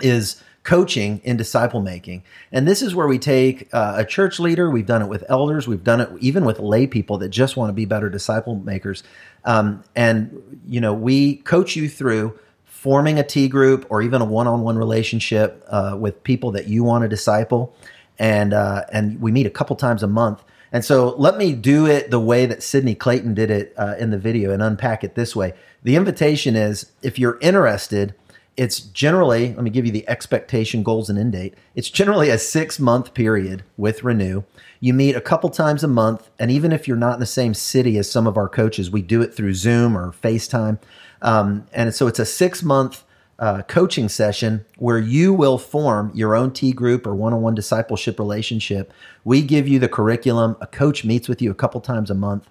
is 0.01 0.43
coaching 0.67 1.21
in 1.23 1.37
disciple 1.37 1.81
making. 1.81 2.25
And 2.51 2.67
this 2.67 2.83
is 2.83 2.93
where 2.93 3.07
we 3.07 3.21
take 3.21 3.73
uh, 3.73 3.95
a 3.99 4.05
church 4.05 4.41
leader, 4.41 4.69
we've 4.69 4.85
done 4.85 5.01
it 5.01 5.07
with 5.07 5.25
elders, 5.29 5.69
we've 5.69 5.85
done 5.85 6.01
it 6.01 6.11
even 6.19 6.45
with 6.45 6.59
lay 6.59 6.89
people 6.89 7.19
that 7.19 7.29
just 7.29 7.57
want 7.57 7.69
to 7.69 7.73
be 7.73 7.85
better 7.85 8.11
disciple 8.11 8.57
makers. 8.57 9.05
Um, 9.45 9.85
and, 9.95 10.61
you 10.67 10.81
know, 10.81 10.93
we 10.93 11.37
coach 11.37 11.77
you 11.77 11.89
through 11.89 12.37
forming 12.65 13.17
a 13.17 13.23
T 13.23 13.47
group 13.47 13.87
or 13.91 14.03
even 14.03 14.21
a 14.21 14.25
one 14.25 14.49
on 14.49 14.63
one 14.63 14.77
relationship 14.77 15.65
uh, 15.69 15.97
with 15.99 16.25
people 16.25 16.51
that 16.51 16.67
you 16.67 16.83
want 16.83 17.03
to 17.03 17.09
disciple. 17.09 17.73
And, 18.19 18.53
uh, 18.53 18.87
and 18.93 19.21
we 19.21 19.31
meet 19.31 19.47
a 19.47 19.51
couple 19.51 19.77
times 19.77 20.03
a 20.03 20.09
month. 20.09 20.43
And 20.73 20.85
so 20.85 21.15
let 21.17 21.39
me 21.39 21.53
do 21.53 21.87
it 21.87 22.11
the 22.11 22.19
way 22.19 22.45
that 22.45 22.61
Sydney 22.61 22.97
Clayton 22.97 23.35
did 23.35 23.53
it 23.53 23.73
uh, 23.77 23.95
in 24.01 24.11
the 24.11 24.19
video 24.19 24.51
and 24.51 24.61
unpack 24.61 25.05
it 25.05 25.15
this 25.15 25.37
way. 25.37 25.55
The 25.85 25.95
invitation 25.95 26.57
is 26.57 26.91
if 27.03 27.21
you're 27.21 27.39
interested, 27.41 28.17
it's 28.57 28.81
generally, 28.81 29.55
let 29.55 29.63
me 29.63 29.71
give 29.71 29.85
you 29.85 29.93
the 29.93 30.09
expectation, 30.09 30.83
goals, 30.83 31.11
and 31.11 31.19
end 31.19 31.33
date. 31.33 31.55
It's 31.75 31.91
generally 31.91 32.31
a 32.31 32.39
six 32.39 32.79
month 32.79 33.13
period 33.15 33.63
with 33.77 34.03
Renew. 34.03 34.45
You 34.81 34.95
meet 34.95 35.15
a 35.15 35.21
couple 35.21 35.51
times 35.51 35.85
a 35.85 35.89
month, 35.89 36.31
and 36.39 36.51
even 36.51 36.73
if 36.73 36.89
you're 36.89 36.97
not 36.97 37.15
in 37.15 37.21
the 37.21 37.27
same 37.27 37.55
city 37.55 37.99
as 37.99 38.11
some 38.11 38.27
of 38.27 38.37
our 38.37 38.49
coaches, 38.49 38.91
we 38.91 39.03
do 39.03 39.21
it 39.23 39.35
through 39.35 39.55
Zoom 39.55 39.97
or 39.97 40.13
FaceTime. 40.13 40.79
Um, 41.23 41.67
and 41.73 41.95
so 41.95 42.07
it's 42.07 42.19
a 42.19 42.27
six 42.27 42.63
month 42.63 43.05
uh, 43.39 43.63
coaching 43.63 44.09
session 44.09 44.65
where 44.79 44.99
you 44.99 45.35
will 45.35 45.59
form 45.59 46.11
your 46.15 46.35
own 46.35 46.51
T 46.51 46.73
group 46.73 47.07
or 47.07 47.15
one 47.15 47.35
on 47.35 47.43
one 47.43 47.55
discipleship 47.55 48.19
relationship. 48.19 48.93
We 49.25 49.43
give 49.43 49.69
you 49.69 49.79
the 49.79 49.89
curriculum, 49.89 50.57
a 50.63 50.67
coach 50.67 51.05
meets 51.05 51.29
with 51.29 51.43
you 51.43 51.51
a 51.51 51.55
couple 51.55 51.81
times 51.83 52.11
a 52.11 52.15
month 52.15 52.49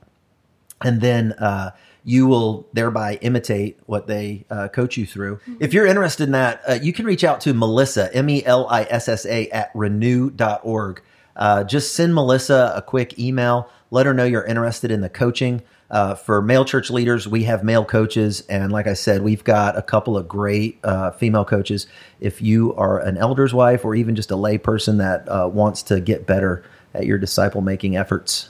and 0.84 1.02
then 1.02 1.32
uh, 1.34 1.72
you 2.04 2.28
will 2.28 2.68
thereby 2.74 3.16
imitate 3.22 3.80
what 3.86 4.08
they 4.08 4.46
uh, 4.50 4.68
coach 4.68 4.98
you 4.98 5.06
through. 5.06 5.40
If 5.60 5.74
you're 5.74 5.88
interested 5.88 6.26
in 6.26 6.32
that, 6.34 6.62
uh, 6.68 6.74
you 6.82 6.94
can 6.94 7.06
reach 7.06 7.24
out 7.24 7.42
to 7.42 7.54
Melissa, 7.54 8.14
M 8.16 8.30
E 8.30 8.44
L 8.46 8.68
I 8.70 8.84
S 8.90 9.08
S 9.08 9.26
A, 9.26 9.50
at 9.50 9.72
renew.org. 9.74 11.02
uh, 11.36 11.64
just 11.64 11.96
send 11.96 12.14
Melissa 12.14 12.74
a 12.76 12.82
quick 12.82 13.18
email. 13.20 13.70
Let 13.92 14.06
her 14.06 14.14
know 14.14 14.24
you're 14.24 14.46
interested 14.46 14.92
in 14.92 15.02
the 15.02 15.10
coaching. 15.10 15.62
Uh, 15.92 16.16
for 16.16 16.42
male 16.42 16.66
church 16.66 16.90
leaders, 16.90 17.28
we 17.28 17.44
have 17.44 17.64
male 17.64 17.86
coaches. 17.86 18.42
And 18.50 18.72
like 18.72 18.88
I 18.88 18.94
said, 18.96 19.22
we've 19.22 19.44
got 19.44 19.78
a 19.78 19.82
couple 19.82 20.18
of 20.18 20.28
great 20.28 20.80
uh, 20.84 21.12
female 21.12 21.46
coaches. 21.46 21.86
If 22.20 22.42
you 22.42 22.74
are 22.76 23.00
an 23.00 23.18
elder's 23.18 23.54
wife 23.54 23.86
or 23.86 23.94
even 23.94 24.16
just 24.16 24.32
a 24.32 24.36
lay 24.36 24.58
person 24.58 24.98
that 24.98 25.30
uh, 25.30 25.48
wants 25.52 25.84
to 25.84 26.00
get 26.00 26.26
better 26.26 26.64
at 26.94 27.06
your 27.06 27.18
disciple 27.20 27.62
making 27.62 27.96
efforts. 27.96 28.50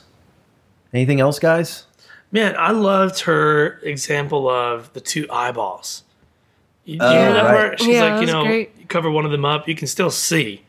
Anything 0.94 1.20
else, 1.20 1.38
guys? 1.38 1.84
Man, 2.32 2.54
I 2.58 2.72
loved 2.72 3.20
her 3.20 3.78
example 3.82 4.48
of 4.48 4.92
the 4.92 5.00
two 5.00 5.26
eyeballs. 5.30 6.02
You, 6.84 6.94
you 6.96 7.00
Oh, 7.02 7.10
hear 7.10 7.32
that 7.32 7.42
right. 7.44 7.54
part? 7.68 7.80
She's 7.80 7.88
Yeah, 7.88 8.04
like, 8.16 8.20
you 8.26 8.32
know, 8.32 8.44
great. 8.44 8.72
you 8.78 8.86
cover 8.86 9.10
one 9.10 9.24
of 9.24 9.30
them 9.30 9.44
up, 9.44 9.68
you 9.68 9.74
can 9.74 9.86
still 9.86 10.10
see, 10.10 10.62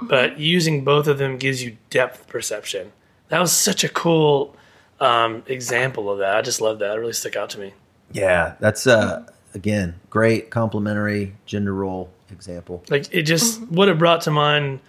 but 0.00 0.38
using 0.38 0.84
both 0.84 1.06
of 1.06 1.18
them 1.18 1.36
gives 1.38 1.62
you 1.62 1.76
depth 1.90 2.26
perception. 2.28 2.92
That 3.28 3.40
was 3.40 3.52
such 3.52 3.84
a 3.84 3.88
cool 3.88 4.56
um, 5.00 5.42
example 5.46 6.10
of 6.10 6.18
that. 6.18 6.36
I 6.36 6.42
just 6.42 6.60
love 6.60 6.78
that. 6.80 6.96
It 6.96 7.00
really 7.00 7.12
stuck 7.12 7.36
out 7.36 7.50
to 7.50 7.60
me. 7.60 7.74
Yeah, 8.12 8.54
that's 8.60 8.86
uh, 8.86 9.24
again 9.54 9.94
great 10.10 10.50
complementary 10.50 11.34
gender 11.46 11.72
role 11.74 12.10
example. 12.30 12.84
Like 12.90 13.06
it 13.12 13.22
just 13.22 13.60
what 13.68 13.88
it 13.88 13.98
brought 13.98 14.20
to 14.22 14.30
mind 14.30 14.80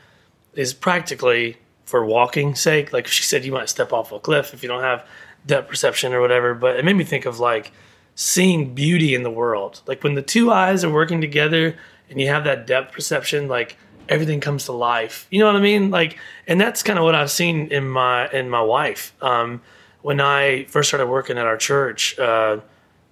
is 0.56 0.74
practically 0.74 1.58
for 1.86 2.06
walking 2.06 2.54
sake. 2.56 2.92
Like 2.92 3.08
she 3.08 3.24
said, 3.24 3.46
you 3.46 3.52
might 3.54 3.70
step 3.70 3.94
off 3.94 4.12
a 4.12 4.20
cliff 4.20 4.54
if 4.54 4.62
you 4.62 4.68
don't 4.70 4.84
have 4.84 5.06
depth 5.46 5.70
perception 5.70 6.14
or 6.14 6.22
whatever. 6.22 6.54
But 6.54 6.78
it 6.78 6.86
made 6.86 6.96
me 6.96 7.04
think 7.04 7.26
of 7.26 7.40
like 7.40 7.72
seeing 8.16 8.74
beauty 8.74 9.16
in 9.16 9.24
the 9.24 9.32
world. 9.32 9.82
Like 9.88 10.04
when 10.04 10.16
the 10.16 10.22
two 10.22 10.52
eyes 10.52 10.84
are 10.84 10.92
working 10.92 11.22
together 11.22 11.78
and 12.10 12.20
you 12.20 12.28
have 12.28 12.44
that 12.44 12.68
depth 12.68 12.94
perception, 12.94 13.48
like 13.48 13.78
everything 14.10 14.40
comes 14.40 14.66
to 14.66 14.72
life. 14.72 15.28
You 15.32 15.40
know 15.40 15.48
what 15.48 15.56
I 15.56 15.62
mean? 15.62 15.90
Like, 15.90 16.18
and 16.48 16.60
that's 16.60 16.84
kind 16.84 17.00
of 17.00 17.06
what 17.06 17.16
I've 17.16 17.32
seen 17.32 17.72
in 17.72 17.88
my 17.88 18.30
in 18.30 18.50
my 18.50 18.62
wife. 18.62 19.14
Um, 19.22 19.62
when 20.02 20.20
I 20.20 20.66
first 20.66 20.90
started 20.90 21.08
working 21.08 21.38
at 21.38 21.46
our 21.46 21.58
church, 21.58 22.20
uh, 22.20 22.60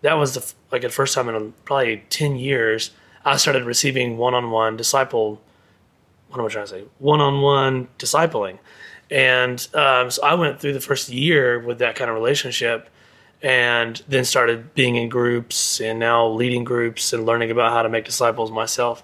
that 0.02 0.14
was 0.14 0.34
the 0.34 0.54
like 0.72 0.82
the 0.82 0.90
first 0.90 1.16
time 1.16 1.30
in 1.30 1.54
probably 1.66 2.04
ten 2.10 2.36
years 2.36 2.92
I 3.24 3.38
started 3.38 3.64
receiving 3.64 4.18
one-on-one 4.18 4.78
disciple. 4.78 5.42
What 6.30 6.40
am 6.40 6.46
I 6.46 6.50
trying 6.50 6.66
to 6.66 6.72
say? 6.72 6.84
One-on-one 7.00 7.88
discipling, 8.00 8.60
and 9.12 9.68
um, 9.76 10.10
so 10.10 10.24
I 10.24 10.34
went 10.36 10.60
through 10.60 10.74
the 10.74 10.82
first 10.82 11.10
year 11.10 11.60
with 11.60 11.80
that 11.80 11.96
kind 11.96 12.10
of 12.10 12.16
relationship, 12.16 12.90
and 13.42 14.02
then 14.08 14.24
started 14.24 14.74
being 14.74 14.96
in 14.96 15.10
groups 15.10 15.82
and 15.82 16.00
now 16.00 16.28
leading 16.28 16.64
groups 16.64 17.12
and 17.12 17.26
learning 17.26 17.52
about 17.52 17.74
how 17.74 17.82
to 17.82 17.90
make 17.90 18.06
disciples 18.06 18.52
myself. 18.52 19.04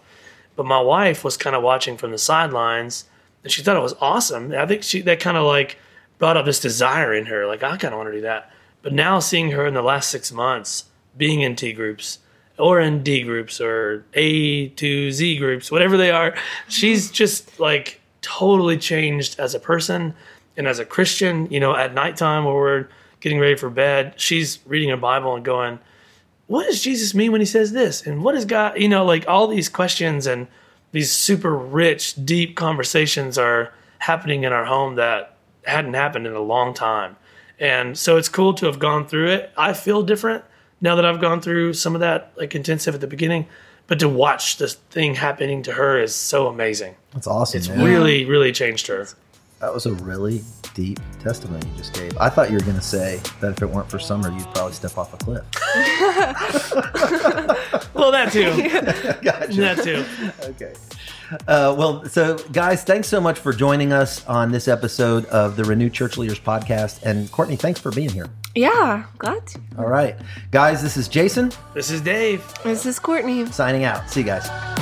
But 0.56 0.65
my 0.65 0.80
wife 0.80 1.24
was 1.24 1.38
kind 1.38 1.56
of 1.56 1.62
watching 1.62 1.98
from 1.98 2.12
the 2.12 2.17
sidelines, 2.17 3.06
and 3.43 3.52
she 3.52 3.62
thought 3.62 3.76
it 3.76 3.82
was 3.82 3.96
awesome. 4.00 4.54
I 4.54 4.65
think 4.65 4.84
she 4.84 5.02
that 5.02 5.20
kind 5.20 5.38
of 5.38 5.46
like 5.46 5.78
brought 6.17 6.38
up 6.38 6.46
this 6.46 6.60
desire 6.60 7.13
in 7.13 7.26
her, 7.28 7.46
like 7.46 7.62
I 7.62 7.78
kind 7.78 7.93
of 7.93 8.00
want 8.00 8.10
to 8.10 8.15
do 8.15 8.22
that. 8.22 8.52
But 8.82 8.93
now 8.93 9.20
seeing 9.20 9.52
her 9.52 9.65
in 9.65 9.74
the 9.74 9.82
last 9.82 10.10
six 10.10 10.32
months 10.32 10.86
being 11.17 11.41
in 11.41 11.56
T 11.56 11.74
groups 11.74 12.20
or 12.58 12.80
in 12.80 13.04
D 13.04 13.22
groups 13.24 13.60
or 13.60 14.06
A 14.13 14.70
to 14.70 15.12
Z 15.12 15.38
groups, 15.38 15.72
whatever 15.72 15.98
they 15.98 16.12
are, 16.12 16.36
she's 16.70 17.12
just 17.12 17.60
like 17.60 18.00
totally 18.27 18.77
changed 18.77 19.39
as 19.39 19.55
a 19.55 19.59
person 19.59 20.13
and 20.57 20.67
as 20.67 20.79
a 20.79 20.85
Christian. 20.85 21.49
You 21.49 21.61
know, 21.61 21.75
at 21.75 21.93
nighttime 21.93 22.43
where 22.43 22.55
we're 22.55 22.87
getting 23.21 23.39
ready 23.39 23.55
for 23.55 23.69
bed, 23.69 24.13
she's 24.17 24.59
reading 24.65 24.91
a 24.91 24.97
Bible 24.97 25.35
and 25.35 25.45
going, 25.45 25.79
what 26.47 26.65
does 26.65 26.81
Jesus 26.81 27.13
mean 27.13 27.31
when 27.31 27.41
he 27.41 27.45
says 27.45 27.71
this? 27.71 28.05
And 28.05 28.23
what 28.23 28.35
is 28.35 28.45
God, 28.45 28.79
you 28.79 28.89
know, 28.89 29.05
like 29.05 29.27
all 29.27 29.47
these 29.47 29.69
questions 29.69 30.27
and 30.27 30.47
these 30.91 31.11
super 31.11 31.55
rich, 31.55 32.15
deep 32.25 32.55
conversations 32.55 33.37
are 33.37 33.73
happening 33.99 34.43
in 34.43 34.51
our 34.51 34.65
home 34.65 34.95
that 34.95 35.37
hadn't 35.63 35.93
happened 35.93 36.27
in 36.27 36.33
a 36.33 36.41
long 36.41 36.73
time. 36.73 37.15
And 37.59 37.97
so 37.97 38.17
it's 38.17 38.29
cool 38.29 38.53
to 38.55 38.65
have 38.65 38.79
gone 38.79 39.07
through 39.07 39.29
it. 39.29 39.51
I 39.57 39.73
feel 39.73 40.03
different 40.03 40.43
now 40.79 40.95
that 40.95 41.05
I've 41.05 41.19
gone 41.19 41.41
through 41.41 41.73
some 41.73 41.95
of 41.95 42.01
that 42.01 42.31
like 42.37 42.55
intensive 42.55 42.93
at 42.93 43.01
the 43.01 43.07
beginning, 43.07 43.47
but 43.88 44.00
to 44.00 44.10
watch 44.10 44.58
this 44.58 44.76
thing 44.91 45.15
happening 45.15 45.63
to 45.63 45.73
her 45.73 46.00
is 46.00 46.13
so 46.13 46.47
amazing. 46.47 46.95
That's 47.13 47.28
awesome. 47.28 47.58
It's 47.58 47.69
man. 47.69 47.84
really, 47.84 48.26
really 48.26 48.52
changed 48.52 48.88
her. 48.88 49.08
That 49.60 49.73
was 49.73 49.88
a 49.88 49.93
really 49.93 50.43
deep 50.76 51.00
testimony 51.19 51.67
you 51.67 51.78
just 51.78 51.93
gave. 51.93 52.15
I 52.17 52.30
thought 52.30 52.52
you 52.52 52.58
were 52.58 52.63
going 52.63 52.76
to 52.76 52.82
say 52.82 53.19
that 53.41 53.54
if 53.54 53.62
it 53.63 53.69
weren't 53.69 53.89
for 53.89 53.97
summer, 53.97 54.32
you'd 54.32 54.45
probably 54.54 54.73
step 54.73 54.97
off 54.97 55.13
a 55.13 55.17
cliff. 55.17 55.43
Well, 57.97 58.12
that 58.12 58.32
too. 58.32 58.52
gotcha. 59.23 59.62
that 59.62 59.84
too. 59.84 60.06
Okay. 60.52 60.73
Uh, 61.47 61.75
well, 61.77 62.05
so 62.05 62.37
guys, 62.51 62.83
thanks 62.83 63.07
so 63.07 63.19
much 63.19 63.39
for 63.39 63.51
joining 63.53 63.91
us 63.93 64.25
on 64.27 64.51
this 64.51 64.67
episode 64.67 65.25
of 65.25 65.55
the 65.55 65.63
Renewed 65.63 65.93
Church 65.93 66.17
Leaders 66.17 66.39
Podcast. 66.39 67.03
And 67.03 67.31
Courtney, 67.31 67.55
thanks 67.55 67.79
for 67.79 67.91
being 67.91 68.09
here. 68.09 68.27
Yeah, 68.55 69.03
glad 69.17 69.45
to. 69.47 69.59
All 69.77 69.87
right. 69.87 70.15
Guys, 70.51 70.81
this 70.81 70.97
is 70.97 71.07
Jason 71.07 71.51
This 71.73 71.91
is 71.91 72.01
Dave. 72.01 72.43
This 72.63 72.85
is 72.85 72.97
Courtney. 72.99 73.45
signing 73.47 73.83
out. 73.83 74.09
See 74.09 74.21
you 74.21 74.25
guys. 74.25 74.76